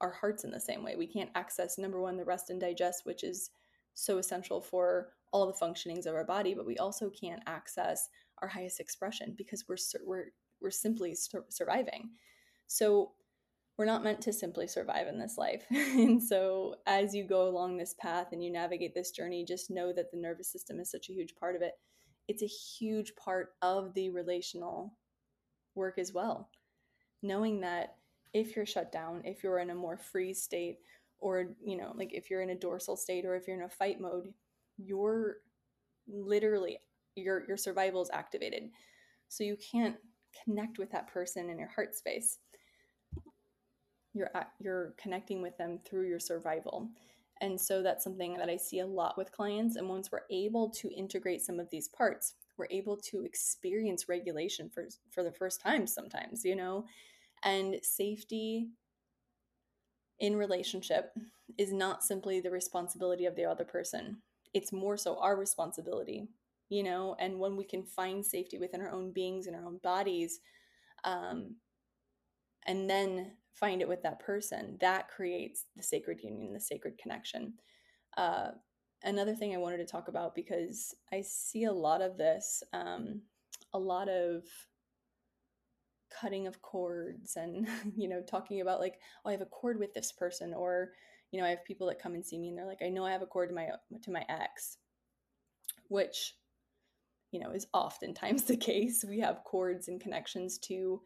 our 0.00 0.10
hearts 0.10 0.42
in 0.42 0.50
the 0.50 0.60
same 0.60 0.82
way. 0.82 0.96
We 0.96 1.06
can't 1.06 1.30
access 1.36 1.78
number 1.78 2.00
one 2.00 2.16
the 2.16 2.24
rest 2.24 2.50
and 2.50 2.60
digest, 2.60 3.06
which 3.06 3.22
is 3.22 3.50
so 3.94 4.18
essential 4.18 4.60
for 4.60 5.10
all 5.32 5.46
the 5.46 5.66
functionings 5.66 6.06
of 6.06 6.14
our 6.14 6.24
body, 6.24 6.54
but 6.54 6.66
we 6.66 6.76
also 6.76 7.10
can't 7.10 7.42
access 7.46 8.08
our 8.40 8.48
highest 8.48 8.80
expression 8.80 9.34
because 9.36 9.64
we're 9.68 9.76
we're 10.04 10.26
we're 10.60 10.70
simply 10.70 11.16
surviving. 11.50 12.10
So 12.66 13.12
we're 13.76 13.86
not 13.86 14.04
meant 14.04 14.20
to 14.22 14.32
simply 14.32 14.68
survive 14.68 15.08
in 15.08 15.18
this 15.18 15.36
life. 15.38 15.64
and 15.70 16.22
so 16.22 16.76
as 16.86 17.14
you 17.14 17.26
go 17.26 17.48
along 17.48 17.76
this 17.76 17.94
path 17.98 18.28
and 18.32 18.44
you 18.44 18.52
navigate 18.52 18.94
this 18.94 19.10
journey, 19.10 19.44
just 19.44 19.70
know 19.70 19.92
that 19.92 20.10
the 20.10 20.18
nervous 20.18 20.52
system 20.52 20.78
is 20.78 20.90
such 20.90 21.08
a 21.08 21.12
huge 21.12 21.34
part 21.34 21.56
of 21.56 21.62
it. 21.62 21.72
It's 22.28 22.42
a 22.42 22.46
huge 22.46 23.14
part 23.16 23.54
of 23.62 23.94
the 23.94 24.10
relational 24.10 24.94
work 25.74 25.98
as 25.98 26.12
well. 26.12 26.50
Knowing 27.22 27.60
that 27.62 27.96
if 28.34 28.54
you're 28.54 28.66
shut 28.66 28.92
down, 28.92 29.22
if 29.24 29.42
you're 29.42 29.58
in 29.58 29.70
a 29.70 29.74
more 29.74 29.96
free 29.96 30.32
state, 30.34 30.78
or 31.18 31.54
you 31.64 31.76
know, 31.76 31.92
like 31.96 32.12
if 32.12 32.30
you're 32.30 32.42
in 32.42 32.50
a 32.50 32.54
dorsal 32.54 32.96
state 32.96 33.24
or 33.24 33.36
if 33.36 33.46
you're 33.46 33.56
in 33.56 33.64
a 33.64 33.68
fight 33.68 34.00
mode, 34.00 34.34
you're 34.76 35.36
literally 36.08 36.78
your 37.16 37.44
your 37.46 37.56
survival 37.56 38.02
is 38.02 38.10
activated. 38.12 38.70
So 39.28 39.44
you 39.44 39.56
can't 39.56 39.96
connect 40.44 40.78
with 40.78 40.90
that 40.92 41.08
person 41.08 41.50
in 41.50 41.58
your 41.58 41.68
heart 41.68 41.94
space. 41.94 42.38
You're 44.14 44.30
you're 44.58 44.94
connecting 44.98 45.42
with 45.42 45.56
them 45.58 45.78
through 45.84 46.08
your 46.08 46.20
survival. 46.20 46.88
And 47.40 47.60
so 47.60 47.82
that's 47.82 48.04
something 48.04 48.36
that 48.36 48.48
i 48.48 48.56
see 48.56 48.78
a 48.80 48.86
lot 48.86 49.18
with 49.18 49.32
clients. 49.32 49.76
And 49.76 49.88
once 49.88 50.12
we're 50.12 50.20
able 50.30 50.70
to 50.70 50.92
integrate 50.92 51.42
some 51.42 51.58
of 51.58 51.70
these 51.70 51.88
parts 51.88 52.34
we're 52.58 52.66
able 52.70 52.96
to 52.96 53.24
experience 53.24 54.08
regulation 54.08 54.70
for 54.72 54.86
for 55.10 55.22
the 55.22 55.32
first 55.32 55.60
time 55.60 55.86
sometimes 55.86 56.44
you 56.44 56.54
know? 56.54 56.84
And 57.44 57.76
safety 57.82 58.68
in 60.20 60.36
relationship 60.36 61.12
is 61.58 61.72
not 61.72 62.04
simply 62.04 62.40
the 62.40 62.50
responsibility 62.50 63.26
of 63.26 63.34
the 63.34 63.44
other 63.44 63.64
person 63.64 64.18
it's 64.54 64.72
more 64.72 64.96
so 64.96 65.18
our 65.20 65.36
responsibility 65.36 66.28
you 66.68 66.82
know 66.82 67.16
and 67.18 67.38
when 67.38 67.56
we 67.56 67.64
can 67.64 67.82
find 67.82 68.24
safety 68.24 68.58
within 68.58 68.80
our 68.80 68.90
own 68.90 69.12
beings 69.12 69.46
and 69.46 69.56
our 69.56 69.64
own 69.64 69.78
bodies 69.82 70.40
um, 71.04 71.56
and 72.66 72.88
then 72.88 73.32
find 73.54 73.80
it 73.80 73.88
with 73.88 74.02
that 74.02 74.20
person, 74.20 74.76
that 74.80 75.08
creates 75.08 75.66
the 75.76 75.82
sacred 75.82 76.22
union, 76.22 76.52
the 76.52 76.60
sacred 76.60 76.98
connection. 76.98 77.54
Uh, 78.16 78.48
another 79.02 79.34
thing 79.34 79.54
I 79.54 79.58
wanted 79.58 79.78
to 79.78 79.86
talk 79.86 80.08
about 80.08 80.34
because 80.34 80.94
I 81.12 81.22
see 81.22 81.64
a 81.64 81.72
lot 81.72 82.02
of 82.02 82.16
this, 82.16 82.62
um, 82.72 83.22
a 83.72 83.78
lot 83.78 84.08
of 84.08 84.44
cutting 86.20 86.46
of 86.46 86.60
cords 86.60 87.36
and 87.36 87.66
you 87.96 88.06
know 88.06 88.20
talking 88.20 88.60
about 88.60 88.80
like 88.80 89.00
oh 89.24 89.30
i 89.30 89.32
have 89.32 89.40
a 89.40 89.46
cord 89.46 89.78
with 89.78 89.94
this 89.94 90.12
person 90.12 90.52
or 90.52 90.90
you 91.32 91.40
know 91.40 91.46
i 91.46 91.50
have 91.50 91.64
people 91.64 91.88
that 91.88 92.00
come 92.00 92.14
and 92.14 92.24
see 92.24 92.38
me 92.38 92.48
and 92.48 92.56
they're 92.56 92.66
like 92.66 92.82
i 92.82 92.88
know 92.88 93.04
i 93.04 93.10
have 93.10 93.22
a 93.22 93.26
cord 93.26 93.48
to 93.48 93.54
my 93.54 93.68
to 94.02 94.12
my 94.12 94.24
ex 94.28 94.76
which 95.88 96.34
you 97.32 97.40
know 97.40 97.50
is 97.50 97.66
oftentimes 97.74 98.44
the 98.44 98.56
case 98.56 99.04
we 99.08 99.18
have 99.18 99.42
cords 99.44 99.88
and 99.88 100.00
connections 100.00 100.58
to 100.58 101.00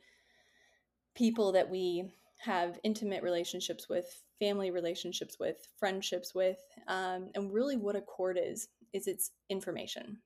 people 1.16 1.52
that 1.52 1.70
we 1.70 2.04
have 2.38 2.78
intimate 2.84 3.22
relationships 3.22 3.88
with, 3.88 4.22
family 4.38 4.70
relationships 4.70 5.38
with, 5.40 5.66
friendships 5.78 6.34
with. 6.34 6.58
Um, 6.86 7.30
and 7.34 7.52
really, 7.52 7.76
what 7.76 7.96
a 7.96 8.00
cord 8.00 8.38
is, 8.40 8.68
is 8.92 9.08
it's 9.08 9.32
information. 9.48 10.18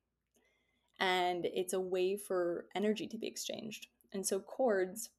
And 0.98 1.46
it's 1.46 1.72
a 1.72 1.80
way 1.80 2.16
for 2.16 2.66
energy 2.74 3.06
to 3.06 3.16
be 3.16 3.26
exchanged. 3.26 3.86
And 4.12 4.26
so, 4.26 4.40
cords, 4.40 5.10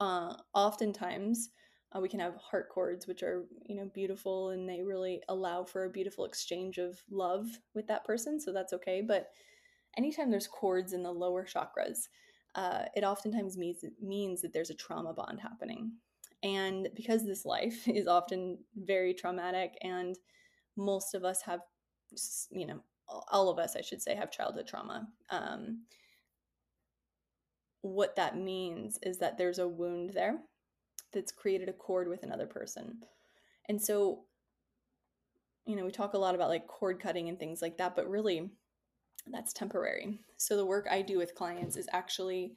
uh, 0.00 0.34
oftentimes, 0.52 1.50
uh, 1.94 2.00
we 2.00 2.08
can 2.08 2.20
have 2.20 2.36
heart 2.36 2.68
cords, 2.68 3.06
which 3.06 3.22
are 3.22 3.44
you 3.64 3.76
know 3.76 3.90
beautiful, 3.94 4.50
and 4.50 4.68
they 4.68 4.82
really 4.82 5.22
allow 5.28 5.64
for 5.64 5.84
a 5.84 5.90
beautiful 5.90 6.24
exchange 6.24 6.78
of 6.78 6.98
love 7.10 7.46
with 7.74 7.86
that 7.86 8.04
person. 8.04 8.40
So 8.40 8.52
that's 8.52 8.72
okay. 8.72 9.02
But 9.02 9.30
anytime 9.96 10.30
there's 10.30 10.48
cords 10.48 10.92
in 10.92 11.02
the 11.02 11.12
lower 11.12 11.44
chakras, 11.44 12.08
uh, 12.54 12.84
it 12.94 13.04
oftentimes 13.04 13.56
means 13.56 13.84
means 14.02 14.42
that 14.42 14.52
there's 14.52 14.70
a 14.70 14.74
trauma 14.74 15.12
bond 15.12 15.40
happening. 15.40 15.92
And 16.42 16.88
because 16.94 17.24
this 17.24 17.44
life 17.44 17.86
is 17.88 18.06
often 18.06 18.58
very 18.76 19.14
traumatic, 19.14 19.76
and 19.82 20.16
most 20.76 21.14
of 21.14 21.24
us 21.24 21.42
have, 21.42 21.60
you 22.50 22.66
know, 22.66 22.80
all 23.30 23.48
of 23.48 23.58
us, 23.58 23.76
I 23.76 23.80
should 23.80 24.02
say, 24.02 24.14
have 24.14 24.30
childhood 24.30 24.66
trauma. 24.66 25.08
Um, 25.30 25.82
what 27.82 28.16
that 28.16 28.36
means 28.36 28.98
is 29.02 29.18
that 29.18 29.38
there's 29.38 29.60
a 29.60 29.68
wound 29.68 30.10
there 30.10 30.40
that's 31.16 31.32
created 31.32 31.68
a 31.68 31.72
cord 31.72 32.08
with 32.08 32.22
another 32.22 32.46
person. 32.46 32.98
And 33.68 33.80
so, 33.80 34.24
you 35.64 35.74
know, 35.74 35.84
we 35.84 35.90
talk 35.90 36.12
a 36.12 36.18
lot 36.18 36.34
about 36.34 36.50
like 36.50 36.66
cord 36.66 37.00
cutting 37.00 37.28
and 37.28 37.38
things 37.38 37.62
like 37.62 37.78
that, 37.78 37.96
but 37.96 38.08
really, 38.08 38.50
that's 39.32 39.52
temporary. 39.52 40.20
So 40.36 40.56
the 40.56 40.66
work 40.66 40.86
I 40.90 41.02
do 41.02 41.18
with 41.18 41.34
clients 41.34 41.76
is 41.76 41.88
actually 41.92 42.52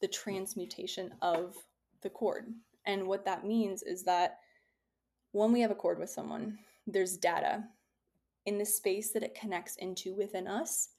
the 0.00 0.08
transmutation 0.08 1.14
of 1.22 1.56
the 2.02 2.10
cord. 2.10 2.46
And 2.84 3.06
what 3.06 3.24
that 3.24 3.46
means 3.46 3.82
is 3.82 4.02
that 4.04 4.38
when 5.32 5.50
we 5.50 5.62
have 5.62 5.70
a 5.70 5.74
cord 5.74 5.98
with 5.98 6.10
someone, 6.10 6.58
there's 6.86 7.16
data 7.16 7.64
in 8.44 8.58
the 8.58 8.66
space 8.66 9.12
that 9.12 9.22
it 9.22 9.34
connects 9.34 9.76
into 9.76 10.14
within 10.14 10.46
us 10.46 10.90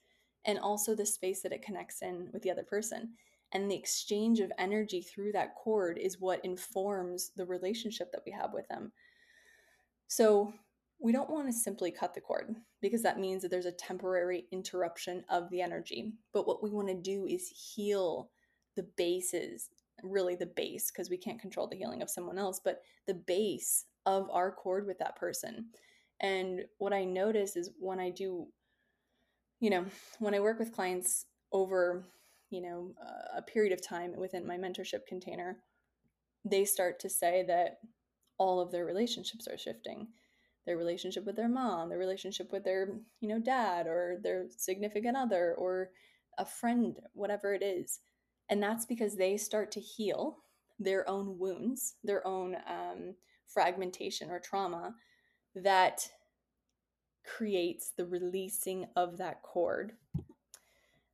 and 0.46 0.58
also 0.58 0.96
the 0.96 1.06
space 1.06 1.42
that 1.42 1.54
it 1.54 1.62
connects 1.62 2.02
in 2.02 2.30
with 2.34 2.42
the 2.42 2.52
other 2.52 2.64
person. 2.64 3.14
And 3.54 3.70
the 3.70 3.76
exchange 3.76 4.40
of 4.40 4.52
energy 4.58 5.02
through 5.02 5.32
that 5.34 5.56
cord 5.56 5.98
is 5.98 6.20
what 6.20 6.44
informs 6.44 7.32
the 7.36 7.46
relationship 7.46 8.12
that 8.12 8.24
we 8.26 8.32
have 8.32 8.52
with 8.52 8.68
them. 8.68 8.92
So 10.08 10.54
we 11.00 11.12
don't 11.12 11.30
want 11.30 11.48
to 11.48 11.54
simply 11.54 11.92
cut 11.92 12.14
the 12.14 12.22
cord 12.22 12.56
because 12.82 13.04
that 13.04 13.20
means 13.20 13.42
that 13.42 13.52
there's 13.52 13.66
a 13.66 13.72
temporary 13.72 14.46
interruption 14.52 15.24
of 15.30 15.50
the 15.50 15.62
energy. 15.62 16.14
But 16.34 16.48
what 16.48 16.64
we 16.64 16.70
want 16.70 16.88
to 16.88 16.96
do 16.96 17.28
is 17.28 17.48
heal 17.48 18.32
the 18.76 18.88
bases, 18.98 19.70
really 20.02 20.36
the 20.36 20.48
base, 20.48 20.90
because 20.90 21.10
we 21.10 21.18
can't 21.18 21.42
control 21.42 21.68
the 21.68 21.76
healing 21.76 22.02
of 22.02 22.10
someone 22.10 22.38
else, 22.38 22.60
but 22.64 22.82
the 23.06 23.14
base 23.14 23.86
of 24.06 24.30
our 24.32 24.52
cord 24.52 24.88
with 24.88 24.98
that 25.00 25.16
person. 25.16 25.68
And 26.22 26.62
what 26.78 26.94
I 26.94 27.04
notice 27.04 27.56
is 27.56 27.70
when 27.80 28.00
I 28.00 28.10
do, 28.10 28.48
you 29.60 29.70
know, 29.70 29.86
when 30.20 30.34
I 30.34 30.40
work 30.40 30.58
with 30.58 30.74
clients 30.74 31.26
over, 31.52 32.06
you 32.54 32.62
know, 32.62 32.94
a 33.36 33.42
period 33.42 33.74
of 33.74 33.82
time 33.82 34.16
within 34.16 34.46
my 34.46 34.58
mentorship 34.58 35.06
container, 35.08 35.58
they 36.46 36.66
start 36.66 37.00
to 37.00 37.10
say 37.10 37.44
that 37.48 37.80
all 38.38 38.60
of 38.60 38.72
their 38.72 38.86
relationships 38.86 39.48
are 39.48 39.58
shifting 39.58 40.08
their 40.66 40.78
relationship 40.78 41.26
with 41.26 41.36
their 41.36 41.50
mom, 41.50 41.90
their 41.90 41.98
relationship 41.98 42.52
with 42.52 42.64
their, 42.64 42.90
you 43.20 43.28
know, 43.28 43.40
dad 43.40 43.88
or 43.88 44.18
their 44.22 44.46
significant 44.56 45.18
other 45.18 45.56
or 45.58 45.90
a 46.38 46.46
friend, 46.46 47.00
whatever 47.14 47.54
it 47.54 47.62
is. 47.62 48.00
And 48.50 48.62
that's 48.62 48.86
because 48.86 49.16
they 49.16 49.36
start 49.38 49.72
to 49.74 49.80
heal 49.80 50.38
their 50.80 51.10
own 51.10 51.38
wounds, 51.38 51.96
their 52.04 52.26
own 52.26 52.56
um, 52.68 53.16
fragmentation 53.48 54.30
or 54.30 54.40
trauma 54.40 54.96
that 55.56 56.08
creates 57.26 57.92
the 57.96 58.06
releasing 58.06 58.86
of 58.96 59.18
that 59.18 59.42
cord. 59.42 59.94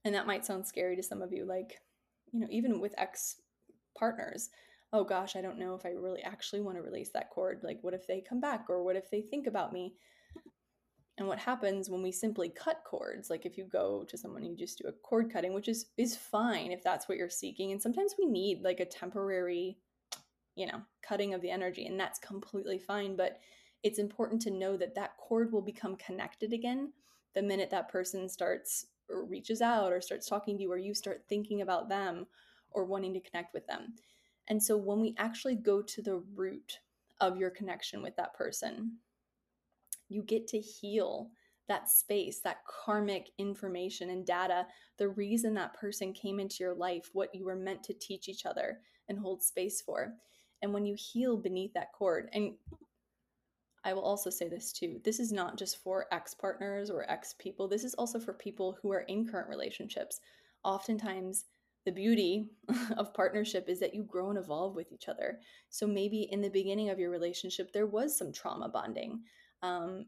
And 0.10 0.15
that 0.15 0.26
might 0.26 0.43
sound 0.43 0.65
scary 0.65 0.95
to 0.95 1.04
some 1.04 1.22
of 1.22 1.32
you, 1.32 1.45
like, 1.45 1.82
you 2.32 2.39
know, 2.39 2.48
even 2.50 2.80
with 2.80 2.95
ex 2.98 3.36
partners, 3.95 4.50
oh 4.91 5.04
gosh, 5.04 5.36
I 5.36 5.41
don't 5.41 5.60
know 5.60 5.76
if 5.76 5.86
I 5.86 5.89
really 5.89 6.24
actually 6.24 6.62
want 6.62 6.78
to 6.78 6.82
release 6.82 7.12
that 7.12 7.30
cord. 7.30 7.60
Like, 7.62 7.78
what 7.84 7.93
if 7.93 8.08
they 8.08 8.19
come 8.19 8.41
back 8.41 8.65
or 8.69 8.84
what 8.84 8.95
if 8.95 9.12
they 9.12 9.22
think 9.22 9.45
about 9.45 9.72
me? 9.72 9.93
And 11.19 11.28
what 11.28 11.38
happens 11.38 11.91
when 11.91 12.02
we 12.02 12.12
simply 12.12 12.50
cut 12.50 12.82
cords, 12.88 13.30
like 13.30 13.45
if 13.45 13.56
you 13.56 13.65
go 13.65 14.04
to 14.06 14.17
someone 14.17 14.43
you 14.43 14.58
just 14.58 14.80
do 14.80 14.88
a 14.88 14.91
cord 14.91 15.32
cutting, 15.32 15.54
which 15.54 15.67
is 15.67 15.91
is 15.95 16.17
fine 16.17 16.72
if 16.72 16.84
that's 16.84 17.08
what 17.08 17.19
you're 17.19 17.30
seeking. 17.30 17.72
And 17.72 17.80
sometimes 17.80 18.15
we 18.17 18.26
need 18.26 18.63
like 18.63 18.80
a 18.80 18.86
temporary, 18.86 19.78
you 20.56 20.65
know, 20.65 20.82
cutting 21.04 21.36
of 21.36 21.41
the 21.43 21.52
energy, 21.52 21.86
and 21.86 22.00
that's 22.00 22.17
completely 22.17 22.80
fine. 22.80 23.15
But 23.15 23.41
it's 23.84 24.00
important 24.00 24.41
to 24.41 24.50
know 24.50 24.76
that 24.76 24.95
that 24.95 25.17
cord 25.17 25.52
will 25.52 25.62
become 25.62 25.98
connected 25.98 26.52
again 26.52 26.93
the 27.36 27.43
minute 27.43 27.69
that 27.69 27.89
person 27.89 28.28
starts 28.28 28.88
reaches 29.10 29.62
out 29.62 29.91
or 29.91 30.02
starts 30.02 30.28
talking 30.28 30.58
to 30.58 30.63
you 30.63 30.72
or 30.72 30.78
you 30.78 30.93
start 30.93 31.24
thinking 31.28 31.62
about 31.62 31.89
them 31.89 32.26
or 32.72 32.86
wanting 32.86 33.13
to 33.13 33.19
connect 33.19 33.54
with 33.54 33.65
them. 33.67 33.93
And 34.48 34.62
so 34.62 34.78
when 34.78 35.00
we 35.00 35.15
actually 35.17 35.56
go 35.56 35.82
to 35.82 36.02
the 36.02 36.24
root 36.36 36.80
of 37.19 37.38
your 37.38 37.50
connection 37.50 38.02
with 38.02 38.15
that 38.15 38.34
person, 38.34 38.98
you 40.08 40.24
get 40.24 40.48
to 40.50 40.60
heal 40.60 41.30
that 41.67 41.89
space, 41.89 42.39
that 42.39 42.65
karmic 42.65 43.30
information 43.38 44.10
and 44.10 44.26
data, 44.26 44.65
the 44.98 45.08
reason 45.08 45.54
that 45.54 45.76
person 45.76 46.12
came 46.13 46.39
into 46.39 46.58
your 46.63 46.74
life, 46.74 47.10
what 47.13 47.34
you 47.34 47.45
were 47.45 47.56
meant 47.56 47.84
to 47.84 47.93
teach 47.93 48.28
each 48.28 48.45
other 48.45 48.80
and 49.08 49.19
hold 49.19 49.43
space 49.43 49.82
for. 49.82 50.13
And 50.62 50.74
when 50.74 50.86
you 50.86 50.95
heal 50.98 51.38
beneath 51.38 51.74
that 51.74 51.93
cord, 51.93 52.30
and 52.34 52.54
I 53.84 53.94
will 53.94 54.04
also 54.04 54.30
say 54.30 54.50
this 54.50 54.74
too 54.74 55.00
this 55.04 55.20
is 55.20 55.32
not 55.32 55.58
just 55.58 55.82
for 55.82 56.06
ex 56.12 56.34
partners 56.34 56.89
or 56.89 57.10
ex 57.10 57.34
people, 57.39 57.68
this 57.68 57.84
is 57.84 57.94
also 57.96 58.20
for 58.20 58.34
people 58.34 58.78
who 58.82 58.92
are 58.92 59.02
in 59.02 59.28
current 59.28 59.50
relationships. 59.50 60.20
Oftentimes, 60.63 61.46
the 61.86 61.92
beauty 61.92 62.50
of 62.98 63.13
partnership 63.13 63.70
is 63.70 63.80
that 63.80 63.94
you 63.96 64.04
grow 64.04 64.30
and 64.30 64.38
evolve 64.38 64.76
with 64.76 64.92
each 64.92 65.08
other. 65.08 65.39
So 65.70 65.88
maybe 65.88 66.28
in 66.32 66.42
the 66.42 66.50
beginning 66.50 66.89
of 66.89 67.00
your 67.00 67.10
relationship, 67.10 67.72
there 67.72 67.88
was 67.88 68.18
some 68.18 68.32
trauma 68.32 68.70
bonding. 68.70 69.22
Um, 69.62 70.06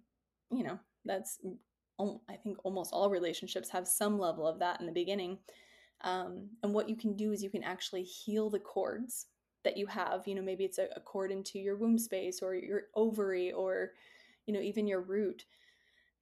you 0.52 0.64
know, 0.64 0.80
that's, 1.06 1.40
I 2.00 2.36
think 2.36 2.58
almost 2.64 2.94
all 2.94 3.10
relationships 3.10 3.70
have 3.70 3.88
some 3.88 4.20
level 4.20 4.46
of 4.48 4.60
that 4.60 4.80
in 4.80 4.86
the 4.86 4.92
beginning. 4.92 5.40
Um, 6.02 6.50
and 6.64 6.74
what 6.74 6.90
you 6.90 6.96
can 6.96 7.16
do 7.16 7.32
is 7.32 7.44
you 7.44 7.50
can 7.50 7.64
actually 7.64 8.04
heal 8.04 8.50
the 8.50 8.60
cords 8.60 9.28
that 9.63 9.78
you 9.78 9.88
have. 9.88 10.28
You 10.28 10.36
know, 10.36 10.41
maybe 10.41 10.63
it's 10.63 10.78
a, 10.78 10.88
a 10.95 11.00
cord 11.00 11.32
into 11.32 11.60
your 11.60 11.78
womb 11.78 11.97
space 11.97 12.41
or 12.41 12.56
your 12.56 12.84
ovary 12.95 13.52
or, 13.52 13.91
you 14.45 14.54
know, 14.54 14.62
even 14.62 14.88
your 14.88 15.02
root. 15.02 15.45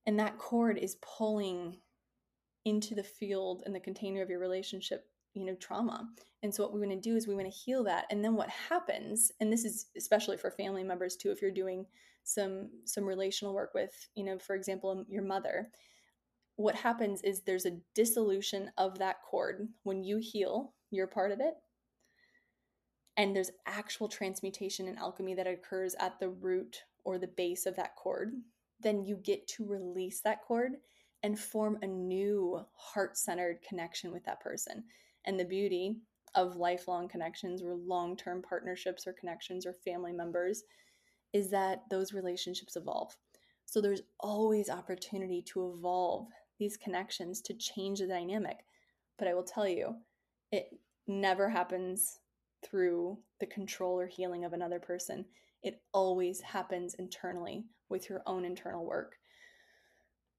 And 0.05 0.19
that 0.19 0.37
cord 0.37 0.77
is 0.77 0.97
pulling 1.01 1.77
into 2.65 2.95
the 2.95 3.03
field 3.03 3.63
and 3.65 3.73
the 3.73 3.79
container 3.79 4.21
of 4.21 4.29
your 4.29 4.39
relationship 4.39 5.05
you 5.33 5.45
know 5.45 5.55
trauma 5.55 6.07
and 6.43 6.53
so 6.53 6.63
what 6.63 6.73
we 6.73 6.79
want 6.79 6.91
to 6.91 7.09
do 7.09 7.15
is 7.15 7.27
we 7.27 7.35
want 7.35 7.45
to 7.45 7.51
heal 7.51 7.83
that 7.83 8.05
and 8.09 8.23
then 8.23 8.35
what 8.35 8.49
happens 8.49 9.31
and 9.39 9.51
this 9.51 9.63
is 9.63 9.87
especially 9.97 10.37
for 10.37 10.51
family 10.51 10.83
members 10.83 11.15
too 11.15 11.31
if 11.31 11.41
you're 11.41 11.51
doing 11.51 11.85
some 12.23 12.69
some 12.85 13.05
relational 13.05 13.53
work 13.53 13.73
with 13.73 14.07
you 14.15 14.23
know 14.23 14.37
for 14.37 14.55
example 14.55 14.89
um, 14.89 15.05
your 15.07 15.23
mother 15.23 15.69
what 16.55 16.75
happens 16.75 17.21
is 17.21 17.41
there's 17.41 17.65
a 17.65 17.77
dissolution 17.95 18.69
of 18.77 18.99
that 18.99 19.21
cord 19.21 19.67
when 19.83 20.03
you 20.03 20.17
heal 20.17 20.73
you're 20.91 21.07
part 21.07 21.31
of 21.31 21.39
it 21.39 21.55
and 23.19 23.35
there's 23.35 23.51
actual 23.67 24.07
transmutation 24.07 24.87
and 24.87 24.97
alchemy 24.97 25.35
that 25.35 25.45
occurs 25.45 25.93
at 25.99 26.17
the 26.19 26.29
root 26.29 26.83
or 27.03 27.19
the 27.19 27.27
base 27.27 27.65
of 27.65 27.75
that 27.75 27.95
cord 27.95 28.31
then 28.81 29.03
you 29.03 29.17
get 29.17 29.45
to 29.47 29.65
release 29.65 30.21
that 30.21 30.41
cord 30.41 30.73
and 31.23 31.37
form 31.37 31.77
a 31.81 31.87
new 31.87 32.59
heart-centered 32.73 33.61
connection 33.61 34.11
with 34.11 34.23
that 34.23 34.39
person 34.39 34.83
and 35.25 35.39
the 35.39 35.45
beauty 35.45 35.97
of 36.35 36.55
lifelong 36.55 37.07
connections 37.07 37.61
or 37.61 37.73
long 37.73 38.15
term 38.15 38.41
partnerships 38.41 39.05
or 39.05 39.13
connections 39.13 39.65
or 39.65 39.73
family 39.73 40.13
members 40.13 40.63
is 41.33 41.49
that 41.49 41.83
those 41.89 42.13
relationships 42.13 42.75
evolve. 42.75 43.15
So 43.65 43.81
there's 43.81 44.01
always 44.19 44.69
opportunity 44.69 45.43
to 45.53 45.73
evolve 45.73 46.27
these 46.57 46.77
connections 46.77 47.41
to 47.41 47.53
change 47.53 47.99
the 47.99 48.07
dynamic. 48.07 48.57
But 49.17 49.27
I 49.27 49.33
will 49.33 49.43
tell 49.43 49.67
you, 49.67 49.95
it 50.51 50.69
never 51.07 51.49
happens 51.49 52.19
through 52.63 53.17
the 53.39 53.45
control 53.45 53.99
or 53.99 54.07
healing 54.07 54.45
of 54.45 54.53
another 54.53 54.79
person. 54.79 55.25
It 55.61 55.81
always 55.93 56.41
happens 56.41 56.93
internally 56.95 57.65
with 57.89 58.09
your 58.09 58.21
own 58.25 58.45
internal 58.45 58.85
work. 58.85 59.15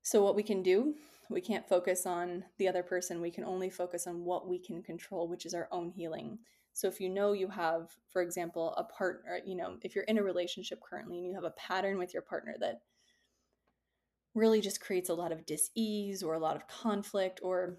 So, 0.02 0.22
what 0.22 0.35
we 0.35 0.42
can 0.42 0.62
do 0.62 0.94
we 1.30 1.40
can't 1.40 1.68
focus 1.68 2.06
on 2.06 2.44
the 2.59 2.68
other 2.68 2.83
person. 2.83 3.20
We 3.20 3.30
can 3.30 3.44
only 3.44 3.70
focus 3.70 4.06
on 4.06 4.24
what 4.24 4.48
we 4.48 4.59
can 4.59 4.83
control, 4.83 5.28
which 5.28 5.46
is 5.46 5.54
our 5.54 5.68
own 5.70 5.90
healing. 5.90 6.38
So 6.72 6.88
if 6.88 7.00
you 7.00 7.09
know 7.09 7.33
you 7.33 7.48
have, 7.48 7.90
for 8.12 8.20
example, 8.20 8.74
a 8.76 8.85
partner, 8.85 9.40
you 9.46 9.54
know, 9.54 9.76
if 9.83 9.94
you're 9.94 10.04
in 10.04 10.18
a 10.18 10.22
relationship 10.22 10.80
currently 10.83 11.18
and 11.18 11.26
you 11.26 11.35
have 11.35 11.44
a 11.44 11.50
pattern 11.50 11.98
with 11.98 12.12
your 12.12 12.22
partner 12.22 12.56
that 12.61 12.80
really 14.35 14.61
just 14.61 14.80
creates 14.80 15.09
a 15.09 15.14
lot 15.14 15.33
of 15.33 15.46
dis-ease 15.46 16.22
or 16.22 16.35
a 16.35 16.38
lot 16.38 16.56
of 16.56 16.66
conflict 16.66 17.40
or 17.42 17.78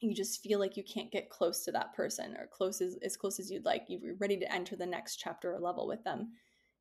you 0.00 0.14
just 0.14 0.42
feel 0.42 0.58
like 0.58 0.76
you 0.76 0.84
can't 0.84 1.12
get 1.12 1.30
close 1.30 1.64
to 1.64 1.72
that 1.72 1.92
person 1.94 2.36
or 2.36 2.48
close 2.50 2.80
as, 2.80 2.96
as 3.02 3.16
close 3.16 3.38
as 3.38 3.50
you'd 3.50 3.64
like 3.64 3.84
you're 3.88 4.14
ready 4.18 4.36
to 4.36 4.52
enter 4.52 4.76
the 4.76 4.86
next 4.86 5.16
chapter 5.16 5.54
or 5.54 5.60
level 5.60 5.86
with 5.86 6.02
them 6.04 6.30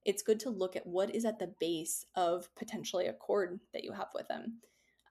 it's 0.06 0.24
good 0.24 0.40
to 0.40 0.50
look 0.50 0.76
at 0.76 0.88
what 0.88 1.14
is 1.14 1.26
at 1.26 1.40
the 1.40 1.54
base 1.60 2.06
of 2.16 2.48
potentially 2.56 3.08
a 3.08 3.14
cord 3.14 3.60
that 3.74 3.84
you 3.84 3.92
have 3.92 4.08
with 4.16 4.28
them 4.28 4.60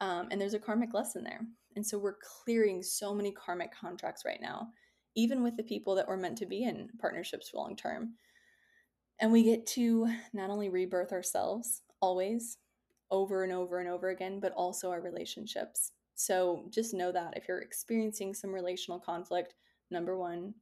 um, 0.00 0.28
and 0.30 0.40
there's 0.40 0.54
a 0.54 0.58
karmic 0.58 0.94
lesson 0.94 1.24
there. 1.24 1.40
And 1.76 1.86
so 1.86 1.98
we're 1.98 2.16
clearing 2.44 2.82
so 2.82 3.14
many 3.14 3.32
karmic 3.32 3.72
contracts 3.72 4.24
right 4.24 4.40
now, 4.40 4.68
even 5.16 5.42
with 5.42 5.56
the 5.56 5.62
people 5.62 5.94
that 5.96 6.06
we're 6.06 6.16
meant 6.16 6.38
to 6.38 6.46
be 6.46 6.64
in 6.64 6.88
partnerships 7.00 7.52
long 7.54 7.76
term. 7.76 8.14
And 9.20 9.32
we 9.32 9.42
get 9.42 9.66
to 9.68 10.08
not 10.32 10.50
only 10.50 10.68
rebirth 10.68 11.12
ourselves 11.12 11.82
always 12.00 12.58
over 13.10 13.42
and 13.42 13.52
over 13.52 13.80
and 13.80 13.88
over 13.88 14.10
again, 14.10 14.38
but 14.38 14.52
also 14.52 14.90
our 14.90 15.00
relationships. 15.00 15.92
So 16.18 16.66
just 16.70 16.94
know 16.94 17.12
that 17.12 17.36
if 17.36 17.48
you're 17.48 17.60
experiencing 17.60 18.34
some 18.34 18.52
relational 18.52 18.98
conflict, 18.98 19.54
number 19.90 20.18
one, 20.18 20.54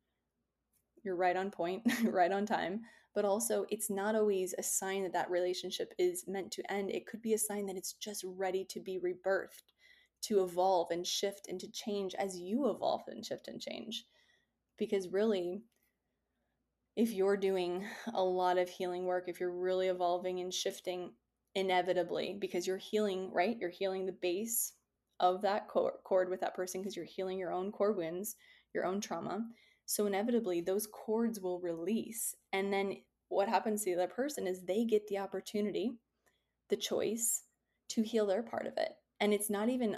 you're 1.03 1.17
right 1.17 1.37
on 1.37 1.51
point, 1.51 1.83
right 2.05 2.31
on 2.33 2.47
time 2.47 2.83
but 3.17 3.25
also 3.25 3.65
it's 3.71 3.89
not 3.89 4.15
always 4.15 4.55
a 4.59 4.63
sign 4.63 5.03
that 5.03 5.15
that 5.15 5.31
relationship 5.31 5.95
is 5.99 6.29
meant 6.29 6.53
to 6.53 6.71
end. 6.71 6.91
It 6.91 7.07
could 7.07 7.23
be 7.23 7.33
a 7.33 7.39
sign 7.39 7.65
that 7.65 7.77
it's 7.77 7.95
just 7.95 8.23
ready 8.27 8.63
to 8.67 8.79
be 8.79 9.01
rebirthed, 9.01 9.73
to 10.25 10.45
evolve 10.45 10.89
and 10.91 11.05
shift 11.05 11.49
and 11.49 11.59
to 11.61 11.71
change 11.71 12.15
as 12.15 12.39
you 12.39 12.69
evolve 12.69 13.05
and 13.09 13.25
shift 13.25 13.49
and 13.49 13.59
change. 13.59 14.05
Because 14.77 15.09
really, 15.09 15.63
if 16.95 17.11
you're 17.11 17.39
doing 17.39 17.87
a 18.13 18.23
lot 18.23 18.59
of 18.59 18.69
healing 18.69 19.07
work, 19.07 19.29
if 19.29 19.41
you're 19.41 19.51
really 19.51 19.89
evolving 19.89 20.41
and 20.41 20.53
shifting 20.53 21.13
inevitably, 21.55 22.37
because 22.39 22.67
you're 22.67 22.77
healing, 22.77 23.33
right? 23.33 23.57
You're 23.59 23.71
healing 23.71 24.05
the 24.05 24.13
base 24.13 24.75
of 25.21 25.43
that 25.43 25.69
cord 25.69 26.29
with 26.29 26.41
that 26.41 26.55
person 26.55 26.81
because 26.81 26.97
you're 26.97 27.05
healing 27.05 27.39
your 27.39 27.53
own 27.53 27.73
core 27.73 27.93
wounds, 27.93 28.37
your 28.75 28.85
own 28.85 29.01
trauma. 29.01 29.47
So 29.87 30.07
inevitably, 30.07 30.61
those 30.61 30.87
cords 30.87 31.41
will 31.41 31.61
release. 31.61 32.35
And 32.53 32.73
then 32.73 32.97
what 33.29 33.49
happens 33.49 33.85
to 33.85 33.91
the 33.91 34.03
other 34.03 34.13
person 34.13 34.47
is 34.47 34.63
they 34.63 34.85
get 34.85 35.07
the 35.09 35.19
opportunity, 35.19 35.93
the 36.69 36.77
choice 36.77 37.45
to 37.89 38.03
heal 38.03 38.27
their 38.27 38.43
part 38.43 38.67
of 38.67 38.77
it. 38.77 38.93
And 39.21 39.33
it's 39.33 39.51
not 39.51 39.69
even 39.69 39.97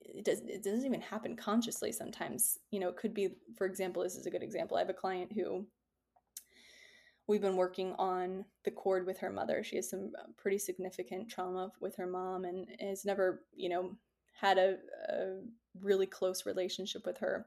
it, 0.00 0.24
does, 0.24 0.40
it 0.40 0.62
doesn't 0.62 0.86
even 0.86 1.00
happen 1.00 1.36
consciously 1.36 1.92
sometimes. 1.92 2.58
You 2.70 2.80
know, 2.80 2.88
it 2.88 2.96
could 2.96 3.14
be, 3.14 3.30
for 3.56 3.66
example, 3.66 4.02
this 4.02 4.16
is 4.16 4.26
a 4.26 4.30
good 4.30 4.42
example. 4.42 4.76
I 4.76 4.80
have 4.80 4.90
a 4.90 4.94
client 4.94 5.32
who 5.32 5.66
we've 7.26 7.40
been 7.40 7.56
working 7.56 7.94
on 7.98 8.44
the 8.64 8.70
cord 8.70 9.06
with 9.06 9.18
her 9.18 9.30
mother. 9.30 9.62
She 9.64 9.76
has 9.76 9.90
some 9.90 10.12
uh, 10.18 10.26
pretty 10.36 10.58
significant 10.58 11.28
trauma 11.28 11.72
with 11.80 11.96
her 11.96 12.06
mom 12.06 12.44
and 12.44 12.68
has 12.80 13.04
never, 13.04 13.42
you 13.54 13.68
know, 13.68 13.96
had 14.40 14.58
a, 14.58 14.76
a 15.08 15.40
really 15.80 16.06
close 16.06 16.46
relationship 16.46 17.06
with 17.06 17.18
her. 17.18 17.46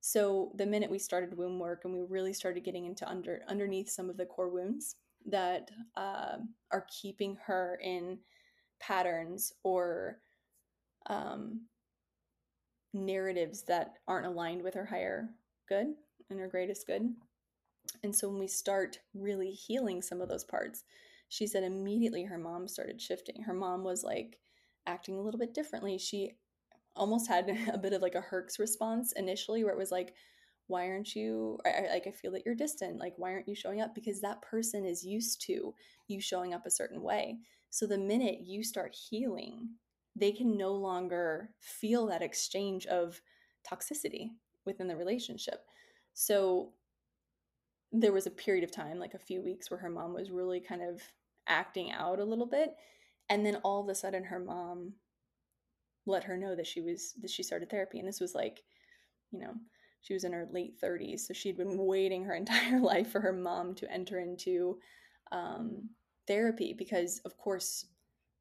So 0.00 0.52
the 0.56 0.66
minute 0.66 0.90
we 0.90 0.98
started 0.98 1.36
womb 1.36 1.58
work 1.58 1.82
and 1.84 1.92
we 1.92 2.00
really 2.00 2.32
started 2.32 2.64
getting 2.64 2.86
into 2.86 3.08
under 3.08 3.42
underneath 3.48 3.88
some 3.88 4.10
of 4.10 4.16
the 4.16 4.26
core 4.26 4.48
wounds 4.48 4.96
that 5.26 5.70
uh, 5.96 6.38
are 6.72 6.86
keeping 7.00 7.36
her 7.46 7.78
in 7.82 8.18
patterns 8.80 9.52
or 9.62 10.18
um, 11.06 11.62
narratives 12.92 13.62
that 13.62 13.94
aren't 14.08 14.26
aligned 14.26 14.62
with 14.62 14.74
her 14.74 14.84
higher 14.84 15.28
good 15.68 15.94
and 16.30 16.40
her 16.40 16.48
greatest 16.48 16.86
good. 16.86 17.14
And 18.02 18.14
so 18.14 18.28
when 18.28 18.38
we 18.38 18.48
start 18.48 18.98
really 19.14 19.50
healing 19.50 20.02
some 20.02 20.20
of 20.20 20.28
those 20.28 20.44
parts, 20.44 20.84
she 21.28 21.46
said 21.46 21.62
immediately 21.62 22.24
her 22.24 22.38
mom 22.38 22.66
started 22.68 23.00
shifting. 23.00 23.42
Her 23.42 23.54
mom 23.54 23.84
was 23.84 24.02
like 24.02 24.38
acting 24.86 25.16
a 25.18 25.22
little 25.22 25.40
bit 25.40 25.54
differently. 25.54 25.98
She 25.98 26.36
almost 26.94 27.28
had 27.28 27.48
a 27.72 27.78
bit 27.78 27.92
of 27.92 28.02
like 28.02 28.14
a 28.14 28.22
Herx 28.22 28.58
response 28.58 29.12
initially 29.12 29.64
where 29.64 29.72
it 29.72 29.78
was 29.78 29.92
like, 29.92 30.14
why 30.68 30.88
aren't 30.88 31.14
you 31.14 31.58
I, 31.66 31.88
like 31.90 32.06
i 32.06 32.10
feel 32.10 32.32
that 32.32 32.42
you're 32.46 32.54
distant. 32.54 32.98
Like 32.98 33.14
why 33.16 33.32
aren't 33.32 33.48
you 33.48 33.54
showing 33.54 33.80
up? 33.80 33.94
Because 33.94 34.20
that 34.20 34.42
person 34.42 34.86
is 34.86 35.04
used 35.04 35.42
to 35.42 35.74
you 36.08 36.20
showing 36.20 36.54
up 36.54 36.66
a 36.66 36.70
certain 36.70 37.02
way. 37.02 37.38
So 37.70 37.86
the 37.86 37.98
minute 37.98 38.40
you 38.42 38.62
start 38.62 38.94
healing 38.94 39.70
they 40.14 40.32
can 40.32 40.58
no 40.58 40.72
longer 40.72 41.50
feel 41.58 42.06
that 42.06 42.22
exchange 42.22 42.86
of 42.86 43.20
toxicity 43.70 44.30
within 44.66 44.86
the 44.86 44.96
relationship. 44.96 45.64
So 46.12 46.72
there 47.92 48.12
was 48.12 48.26
a 48.26 48.30
period 48.30 48.64
of 48.64 48.70
time 48.70 48.98
like 48.98 49.14
a 49.14 49.18
few 49.18 49.42
weeks 49.42 49.70
where 49.70 49.80
her 49.80 49.90
mom 49.90 50.14
was 50.14 50.30
really 50.30 50.60
kind 50.60 50.82
of 50.82 51.00
acting 51.46 51.92
out 51.92 52.18
a 52.18 52.24
little 52.24 52.46
bit 52.46 52.74
And 53.28 53.44
then 53.44 53.56
all 53.56 53.82
of 53.82 53.88
a 53.88 53.94
sudden 53.94 54.24
her 54.24 54.38
mom 54.38 54.94
let 56.06 56.24
her 56.24 56.36
know 56.36 56.54
that 56.54 56.66
she 56.66 56.80
was 56.80 57.14
that 57.20 57.30
she 57.30 57.42
started 57.42 57.70
therapy. 57.70 57.98
And 57.98 58.08
this 58.08 58.20
was 58.20 58.34
like, 58.34 58.62
you 59.30 59.38
know, 59.38 59.54
she 60.02 60.14
was 60.14 60.24
in 60.24 60.32
her 60.32 60.48
late 60.50 60.80
30s, 60.82 61.20
so 61.20 61.34
she'd 61.34 61.56
been 61.56 61.78
waiting 61.78 62.24
her 62.24 62.34
entire 62.36 62.80
life 62.80 63.10
for 63.10 63.20
her 63.20 63.32
mom 63.32 63.74
to 63.76 63.90
enter 63.90 64.18
into 64.18 64.78
um, 65.30 65.88
therapy 66.26 66.74
because 66.76 67.20
of 67.24 67.36
course 67.36 67.86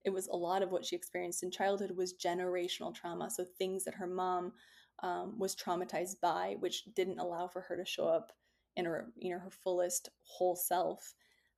it 0.03 0.09
was 0.09 0.27
a 0.27 0.35
lot 0.35 0.63
of 0.63 0.71
what 0.71 0.83
she 0.83 0.95
experienced 0.95 1.43
in 1.43 1.51
childhood 1.51 1.91
was 1.95 2.15
generational 2.15 2.93
trauma. 2.93 3.29
So 3.29 3.45
things 3.45 3.83
that 3.83 3.93
her 3.93 4.07
mom 4.07 4.53
um, 5.03 5.37
was 5.37 5.55
traumatized 5.55 6.19
by 6.21 6.57
which 6.59 6.85
didn't 6.95 7.19
allow 7.19 7.47
for 7.47 7.61
her 7.61 7.75
to 7.75 7.85
show 7.85 8.07
up 8.07 8.31
in 8.75 8.85
her 8.85 9.07
you 9.17 9.33
know 9.33 9.39
her 9.39 9.49
fullest 9.49 10.09
whole 10.23 10.55
self 10.55 11.13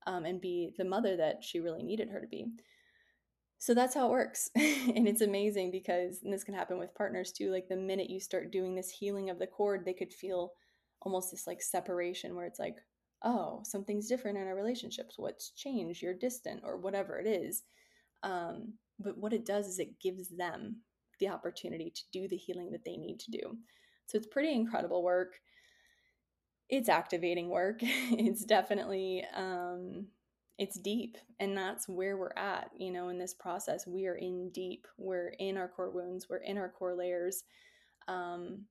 um, 0.07 0.25
and 0.25 0.41
be 0.41 0.71
the 0.77 0.85
mother 0.85 1.15
that 1.17 1.43
she 1.43 1.59
really 1.59 1.83
needed 1.83 2.09
her 2.09 2.19
to 2.19 2.27
be 2.27 2.47
so 3.63 3.73
that's 3.73 3.95
how 3.95 4.07
it 4.07 4.11
works 4.11 4.49
and 4.55 5.07
it's 5.07 5.21
amazing 5.21 5.71
because 5.71 6.19
this 6.21 6.43
can 6.43 6.53
happen 6.53 6.77
with 6.77 6.95
partners 6.95 7.31
too 7.31 7.51
like 7.51 7.67
the 7.69 7.75
minute 7.75 8.09
you 8.09 8.19
start 8.19 8.51
doing 8.51 8.75
this 8.75 8.89
healing 8.89 9.29
of 9.29 9.39
the 9.39 9.47
cord 9.47 9.85
they 9.85 9.93
could 9.93 10.13
feel 10.13 10.51
almost 11.01 11.31
this 11.31 11.47
like 11.47 11.61
separation 11.61 12.35
where 12.35 12.45
it's 12.45 12.59
like 12.59 12.77
oh 13.23 13.61
something's 13.63 14.07
different 14.07 14.37
in 14.37 14.47
our 14.47 14.55
relationships 14.55 15.15
what's 15.17 15.51
changed 15.51 16.01
you're 16.01 16.13
distant 16.13 16.61
or 16.63 16.77
whatever 16.77 17.19
it 17.19 17.27
is 17.27 17.63
um, 18.23 18.73
but 18.99 19.17
what 19.17 19.33
it 19.33 19.45
does 19.45 19.67
is 19.67 19.79
it 19.79 19.99
gives 19.99 20.29
them 20.29 20.77
the 21.19 21.29
opportunity 21.29 21.91
to 21.91 22.01
do 22.11 22.27
the 22.27 22.37
healing 22.37 22.71
that 22.71 22.85
they 22.85 22.97
need 22.97 23.19
to 23.19 23.31
do. 23.31 23.57
So 24.07 24.17
it's 24.17 24.27
pretty 24.27 24.53
incredible 24.53 25.03
work. 25.03 25.39
It's 26.69 26.89
activating 26.89 27.49
work. 27.49 27.79
it's 27.81 28.43
definitely 28.43 29.23
um, 29.35 30.07
it's 30.57 30.79
deep, 30.79 31.17
and 31.39 31.57
that's 31.57 31.89
where 31.89 32.17
we're 32.17 32.33
at. 32.37 32.69
You 32.77 32.91
know, 32.91 33.09
in 33.09 33.17
this 33.17 33.33
process, 33.33 33.87
we 33.87 34.07
are 34.07 34.15
in 34.15 34.51
deep. 34.51 34.87
We're 34.97 35.33
in 35.39 35.57
our 35.57 35.67
core 35.67 35.89
wounds. 35.89 36.27
We're 36.29 36.37
in 36.37 36.57
our 36.57 36.69
core 36.69 36.95
layers. 36.95 37.43
Um, 38.07 38.65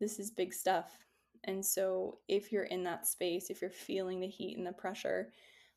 this 0.00 0.18
is 0.18 0.30
big 0.30 0.54
stuff. 0.54 0.96
And 1.44 1.64
so, 1.64 2.18
if 2.28 2.52
you're 2.52 2.64
in 2.64 2.82
that 2.84 3.06
space, 3.06 3.50
if 3.50 3.60
you're 3.60 3.70
feeling 3.70 4.20
the 4.20 4.28
heat 4.28 4.56
and 4.56 4.66
the 4.66 4.72
pressure, 4.72 5.32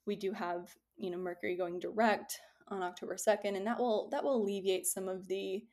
we 0.06 0.16
do 0.16 0.32
have, 0.32 0.74
you 0.96 1.10
know, 1.10 1.18
Mercury 1.18 1.58
going 1.58 1.80
direct 1.80 2.40
on 2.68 2.82
October 2.82 3.16
2nd 3.16 3.56
and 3.56 3.68
that 3.68 3.80
will 3.80 4.10
that 4.12 4.24
will 4.24 4.42
alleviate 4.42 4.88
some 4.88 5.08
of 5.08 5.28
the 5.28 5.64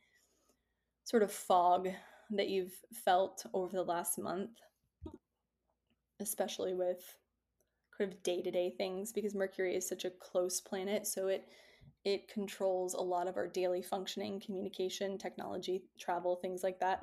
sort 1.05 1.23
of 1.23 1.33
fog 1.33 1.89
that 2.31 2.49
you've 2.49 2.75
felt 3.05 3.45
over 3.55 3.77
the 3.77 3.83
last 3.83 4.19
month 4.19 4.51
especially 6.21 6.75
with 6.75 7.19
kind 7.97 8.13
of 8.13 8.23
day-to-day 8.23 8.75
things 8.77 9.13
because 9.13 9.35
Mercury 9.35 9.75
is 9.77 9.89
such 9.89 10.05
a 10.05 10.11
close 10.11 10.61
planet 10.61 11.07
so 11.07 11.29
it 11.29 11.49
it 12.05 12.27
controls 12.29 12.95
a 12.95 13.01
lot 13.01 13.29
of 13.29 13.37
our 13.37 13.47
daily 13.47 13.81
functioning, 13.81 14.41
communication, 14.41 15.19
technology, 15.19 15.85
travel, 16.01 16.35
things 16.35 16.65
like 16.65 16.81
that. 16.81 17.01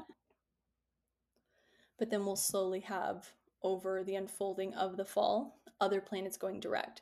But 1.97 2.09
then 2.09 2.25
we'll 2.25 2.35
slowly 2.35 2.81
have 2.81 3.29
over 3.63 4.03
the 4.03 4.15
unfolding 4.15 4.73
of 4.73 4.97
the 4.97 5.05
fall 5.05 5.61
other 5.79 6.01
planets 6.01 6.35
going 6.35 6.59
direct 6.59 7.01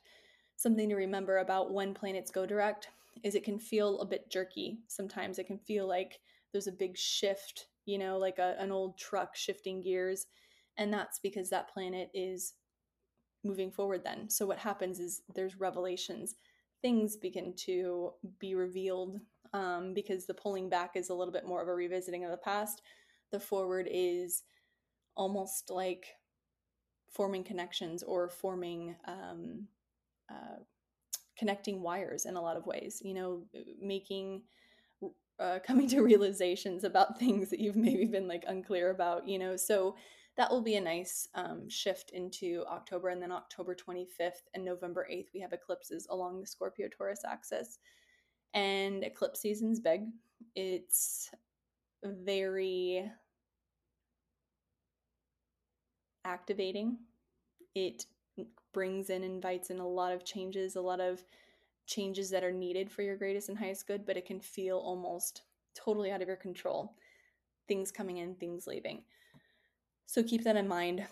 something 0.58 0.89
to 0.89 0.95
remember 0.95 1.38
about 1.38 1.71
when 1.71 1.93
planets 1.93 2.32
go 2.32 2.45
direct 2.45 2.89
is 3.23 3.36
it 3.36 3.43
can 3.43 3.58
feel 3.58 4.00
a 4.00 4.06
bit 4.06 4.30
jerky. 4.30 4.80
Sometimes 4.88 5.39
it 5.39 5.47
can 5.47 5.58
feel 5.60 5.88
like 5.88 6.19
there's 6.52 6.67
a 6.67 6.71
big 6.71 6.97
shift, 6.97 7.67
you 7.86 7.97
know, 7.97 8.17
like 8.17 8.39
a, 8.39 8.56
an 8.60 8.71
old 8.71 8.97
truck 8.97 9.36
shifting 9.36 9.82
gears. 9.82 10.28
And 10.78 10.91
that's 10.91 11.19
because 11.19 11.50
that 11.50 11.71
planet 11.71 12.10
is 12.13 12.54
moving 13.43 13.71
forward 13.71 14.04
then. 14.04 14.30
So 14.30 14.45
what 14.45 14.60
happens 14.60 15.00
is 15.00 15.21
there's 15.34 15.60
revelations. 15.60 16.36
Things 16.82 17.15
begin 17.15 17.54
to 17.65 18.12
be 18.39 18.56
revealed 18.56 19.19
um, 19.54 19.93
because 19.93 20.26
the 20.26 20.34
pulling 20.34 20.69
back 20.69 20.91
is 20.95 21.10
a 21.10 21.13
little 21.13 21.34
bit 21.34 21.47
more 21.47 21.62
of 21.62 21.67
a 21.67 21.73
revisiting 21.73 22.26
of 22.26 22.32
the 22.32 22.38
past. 22.38 22.82
The 23.32 23.39
forward 23.39 23.88
is 23.91 24.43
almost 25.15 25.69
like 25.69 26.08
forming 27.12 27.43
connections 27.43 28.04
or 28.04 28.30
forming 28.30 28.95
um, 29.06 29.67
uh, 30.30 30.62
connecting 31.38 31.82
wires 31.82 32.26
in 32.26 32.36
a 32.36 32.41
lot 32.41 32.58
of 32.58 32.65
ways 32.65 33.02
you 33.04 33.13
know 33.13 33.43
making 33.82 34.41
uh, 35.39 35.60
coming 35.65 35.88
to 35.88 36.02
realizations 36.04 36.84
about 36.84 37.19
things 37.19 37.50
that 37.50 37.60
you've 37.60 37.76
maybe 37.76 38.06
been 38.06 38.28
like 38.28 38.43
unclear 38.47 38.89
about 38.89 39.28
you 39.28 39.39
know 39.39 39.56
so 39.56 39.95
that 40.38 40.52
will 40.52 40.62
be 40.62 40.76
a 40.76 40.82
nice 40.82 41.28
um, 41.36 41.67
shift 41.69 42.12
into 42.12 42.63
october 42.69 43.10
and 43.10 43.21
then 43.21 43.32
october 43.32 43.76
25th 43.76 44.47
and 44.54 44.63
november 44.63 45.08
8th 45.12 45.28
we 45.34 45.39
have 45.39 45.54
eclipses 45.54 46.08
along 46.10 46.39
the 46.39 46.47
scorpio 46.47 46.88
taurus 46.88 47.21
axis 47.28 47.80
and 48.54 49.04
eclipse 49.04 49.41
season's 49.41 49.80
big 49.80 50.04
it's 50.56 51.30
very 52.04 53.10
activating 56.26 56.97
it 57.76 58.06
brings 58.73 59.10
in, 59.10 59.23
invites 59.23 59.69
in 59.69 59.80
a 59.80 59.88
lot 59.88 60.13
of 60.13 60.26
changes, 60.26 60.76
a 60.76 60.82
lot 60.82 61.00
of 61.00 61.23
changes 61.86 62.30
that 62.30 62.43
are 62.43 62.52
needed 62.52 62.91
for 62.91 63.02
your 63.02 63.15
greatest 63.15 63.50
and 63.50 63.58
highest 63.58 63.88
good, 63.88 64.06
but 64.06 64.17
it 64.17 64.26
can 64.26 64.39
feel 64.39 64.78
almost 64.78 65.43
totally 65.76 66.12
out 66.12 66.21
of 66.21 66.28
your 66.28 66.38
control. 66.38 66.95
Things 67.67 67.91
coming 67.91 68.17
in, 68.17 68.36
things 68.36 68.67
leaving. 68.67 69.04
So 70.08 70.24
keep 70.24 70.43
that 70.46 70.56
in 70.56 70.67
mind. 70.67 71.06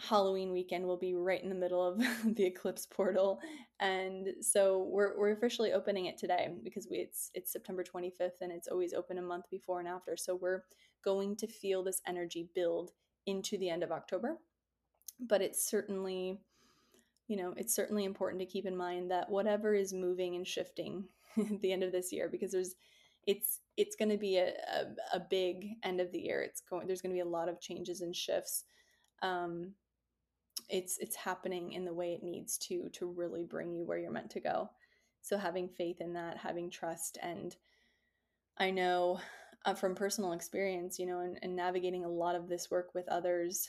Halloween 0.00 0.50
weekend 0.50 0.84
will 0.86 0.96
be 0.96 1.14
right 1.14 1.42
in 1.42 1.48
the 1.48 1.54
middle 1.54 1.86
of 1.86 1.98
the 2.36 2.44
eclipse 2.44 2.86
portal, 2.86 3.38
and 3.78 4.28
so 4.40 4.88
we're 4.90 5.16
we're 5.18 5.32
officially 5.32 5.72
opening 5.72 6.06
it 6.06 6.18
today 6.18 6.48
because 6.64 6.88
we 6.90 6.98
it's 6.98 7.30
it's 7.34 7.52
September 7.52 7.84
25th 7.84 8.40
and 8.40 8.50
it's 8.50 8.66
always 8.68 8.92
open 8.92 9.18
a 9.18 9.22
month 9.22 9.44
before 9.50 9.78
and 9.78 9.88
after. 9.88 10.16
So 10.16 10.34
we're 10.34 10.64
going 11.04 11.36
to 11.36 11.46
feel 11.46 11.84
this 11.84 12.00
energy 12.08 12.48
build 12.54 12.90
into 13.26 13.56
the 13.58 13.70
end 13.70 13.84
of 13.84 13.92
October, 13.92 14.38
but 15.20 15.40
it's 15.40 15.64
certainly 15.70 16.40
you 17.28 17.36
know, 17.36 17.54
it's 17.56 17.74
certainly 17.74 18.04
important 18.04 18.40
to 18.40 18.46
keep 18.46 18.66
in 18.66 18.76
mind 18.76 19.10
that 19.10 19.30
whatever 19.30 19.74
is 19.74 19.92
moving 19.92 20.36
and 20.36 20.46
shifting 20.46 21.04
at 21.38 21.60
the 21.62 21.72
end 21.72 21.82
of 21.82 21.92
this 21.92 22.12
year, 22.12 22.28
because 22.30 22.52
there's, 22.52 22.74
it's 23.26 23.60
it's 23.76 23.96
going 23.96 24.10
to 24.10 24.16
be 24.16 24.36
a, 24.36 24.48
a, 24.48 25.16
a, 25.16 25.20
big 25.20 25.70
end 25.82 26.00
of 26.00 26.12
the 26.12 26.20
year. 26.20 26.42
It's 26.42 26.60
going 26.60 26.86
there's 26.86 27.02
going 27.02 27.14
to 27.14 27.16
be 27.16 27.28
a 27.28 27.30
lot 27.30 27.48
of 27.48 27.60
changes 27.60 28.00
and 28.00 28.14
shifts. 28.14 28.64
Um, 29.22 29.72
it's 30.68 30.98
it's 30.98 31.16
happening 31.16 31.72
in 31.72 31.84
the 31.84 31.94
way 31.94 32.12
it 32.12 32.22
needs 32.22 32.56
to 32.58 32.88
to 32.90 33.06
really 33.06 33.44
bring 33.44 33.72
you 33.72 33.84
where 33.84 33.98
you're 33.98 34.10
meant 34.10 34.30
to 34.30 34.40
go. 34.40 34.70
So 35.22 35.36
having 35.38 35.68
faith 35.68 36.00
in 36.00 36.12
that, 36.14 36.36
having 36.36 36.70
trust, 36.70 37.18
and 37.22 37.56
I 38.58 38.70
know 38.70 39.20
uh, 39.64 39.74
from 39.74 39.94
personal 39.94 40.32
experience, 40.32 40.98
you 40.98 41.06
know, 41.06 41.20
and, 41.20 41.38
and 41.42 41.56
navigating 41.56 42.04
a 42.04 42.10
lot 42.10 42.36
of 42.36 42.48
this 42.48 42.70
work 42.70 42.94
with 42.94 43.08
others, 43.08 43.68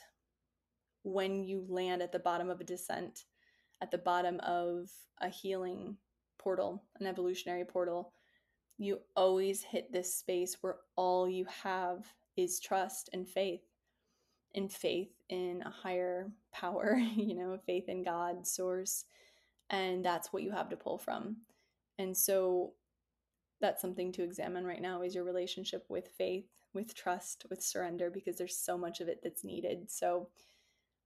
when 1.04 1.44
you 1.44 1.66
land 1.70 2.02
at 2.02 2.12
the 2.12 2.20
bottom 2.20 2.50
of 2.50 2.60
a 2.60 2.66
descent 2.66 3.24
at 3.82 3.92
the 3.92 3.98
bottom 3.98 4.40
of 4.42 4.90
a 5.22 5.30
healing 5.30 5.98
portal, 6.38 6.84
an 7.00 7.08
evolutionary 7.08 7.66
portal, 7.66 8.14
you 8.78 9.00
always 9.16 9.64
hit 9.64 9.92
this 9.92 10.14
space 10.14 10.58
where 10.62 10.78
all 10.96 11.30
you 11.30 11.46
have 11.64 12.06
is 12.36 12.60
trust 12.60 13.10
and 13.14 13.28
faith 13.28 13.62
and 14.54 14.72
faith 14.72 15.12
in 15.30 15.64
a 15.66 15.70
higher 15.70 16.32
power, 16.54 16.96
you 17.16 17.36
know, 17.36 17.58
faith 17.66 17.90
in 17.90 18.04
God, 18.04 18.46
source. 18.46 19.06
And 19.70 20.04
that's 20.06 20.32
what 20.32 20.44
you 20.44 20.52
have 20.52 20.70
to 20.70 20.78
pull 20.78 20.98
from. 20.98 21.38
And 21.98 22.16
so 22.16 22.74
that's 23.62 23.82
something 23.82 24.12
to 24.14 24.24
examine 24.24 24.66
right 24.66 24.82
now 24.82 25.02
is 25.02 25.16
your 25.16 25.24
relationship 25.24 25.86
with 25.90 26.10
faith, 26.18 26.50
with 26.74 26.94
trust, 26.94 27.46
with 27.50 27.64
surrender, 27.64 28.10
because 28.10 28.38
there's 28.38 28.58
so 28.58 28.78
much 28.78 29.00
of 29.00 29.08
it 29.08 29.22
that's 29.24 29.44
needed. 29.44 29.90
So 29.90 30.30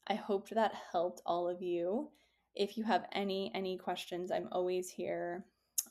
I 0.08 0.16
hope 0.16 0.50
that 0.50 0.74
helped 0.92 1.22
all 1.26 1.48
of 1.48 1.62
you 1.62 2.10
if 2.56 2.78
you 2.78 2.84
have 2.84 3.06
any 3.12 3.52
any 3.56 3.78
questions 3.78 4.32
i'm 4.32 4.48
always 4.52 4.90
here 4.90 5.46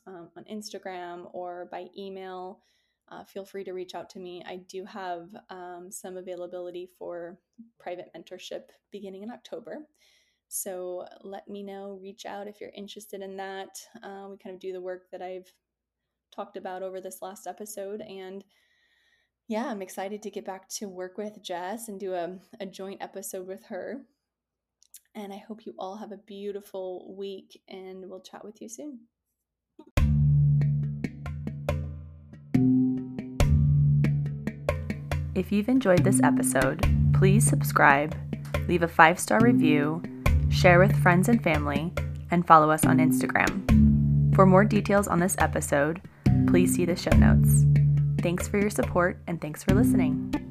um, 0.08 0.30
on 0.36 0.44
instagram 0.44 1.28
or 1.32 1.68
by 1.70 1.86
email 1.96 2.60
uh, 3.10 3.24
feel 3.24 3.44
free 3.44 3.64
to 3.64 3.72
reach 3.72 3.94
out 3.94 4.10
to 4.10 4.18
me. 4.18 4.42
I 4.46 4.56
do 4.68 4.84
have 4.84 5.28
um, 5.48 5.88
some 5.90 6.16
availability 6.16 6.88
for 6.98 7.38
private 7.80 8.10
mentorship 8.16 8.64
beginning 8.90 9.22
in 9.22 9.30
october. 9.30 9.78
So 10.48 11.06
let 11.22 11.48
me 11.48 11.62
know 11.62 11.98
reach 12.02 12.26
out 12.26 12.48
if 12.48 12.60
you're 12.60 12.70
interested 12.76 13.22
in 13.22 13.36
that. 13.36 13.68
Uh, 14.02 14.26
we 14.30 14.36
kind 14.36 14.54
of 14.54 14.60
do 14.60 14.72
the 14.72 14.80
work 14.80 15.10
that 15.10 15.22
i've 15.22 15.52
talked 16.34 16.56
about 16.56 16.82
over 16.82 17.00
this 17.00 17.22
last 17.22 17.46
episode. 17.46 18.02
And 18.02 18.44
yeah 19.46 19.66
i'm 19.66 19.82
excited 19.82 20.22
to 20.22 20.30
get 20.30 20.44
back 20.44 20.68
to 20.68 20.88
work 20.88 21.16
with 21.16 21.42
jess 21.42 21.88
and 21.88 21.98
do 21.98 22.12
a, 22.12 22.38
a 22.60 22.66
joint 22.66 23.02
episode 23.02 23.46
with 23.46 23.64
her. 23.66 24.02
And 25.14 25.32
I 25.32 25.38
hope 25.38 25.64
you 25.64 25.74
all 25.78 25.96
have 25.96 26.12
a 26.12 26.18
beautiful 26.18 27.14
week, 27.16 27.60
and 27.68 28.08
we'll 28.08 28.20
chat 28.20 28.44
with 28.44 28.60
you 28.60 28.68
soon. 28.68 29.00
If 35.38 35.52
you've 35.52 35.68
enjoyed 35.68 36.02
this 36.02 36.20
episode, 36.24 36.84
please 37.14 37.46
subscribe, 37.46 38.12
leave 38.66 38.82
a 38.82 38.88
five 38.88 39.20
star 39.20 39.38
review, 39.40 40.02
share 40.50 40.80
with 40.80 41.00
friends 41.00 41.28
and 41.28 41.40
family, 41.40 41.92
and 42.32 42.44
follow 42.44 42.72
us 42.72 42.84
on 42.84 42.98
Instagram. 42.98 44.34
For 44.34 44.46
more 44.46 44.64
details 44.64 45.06
on 45.06 45.20
this 45.20 45.36
episode, 45.38 46.02
please 46.48 46.74
see 46.74 46.84
the 46.84 46.96
show 46.96 47.16
notes. 47.16 47.64
Thanks 48.20 48.48
for 48.48 48.58
your 48.58 48.68
support 48.68 49.22
and 49.28 49.40
thanks 49.40 49.62
for 49.62 49.74
listening. 49.74 50.47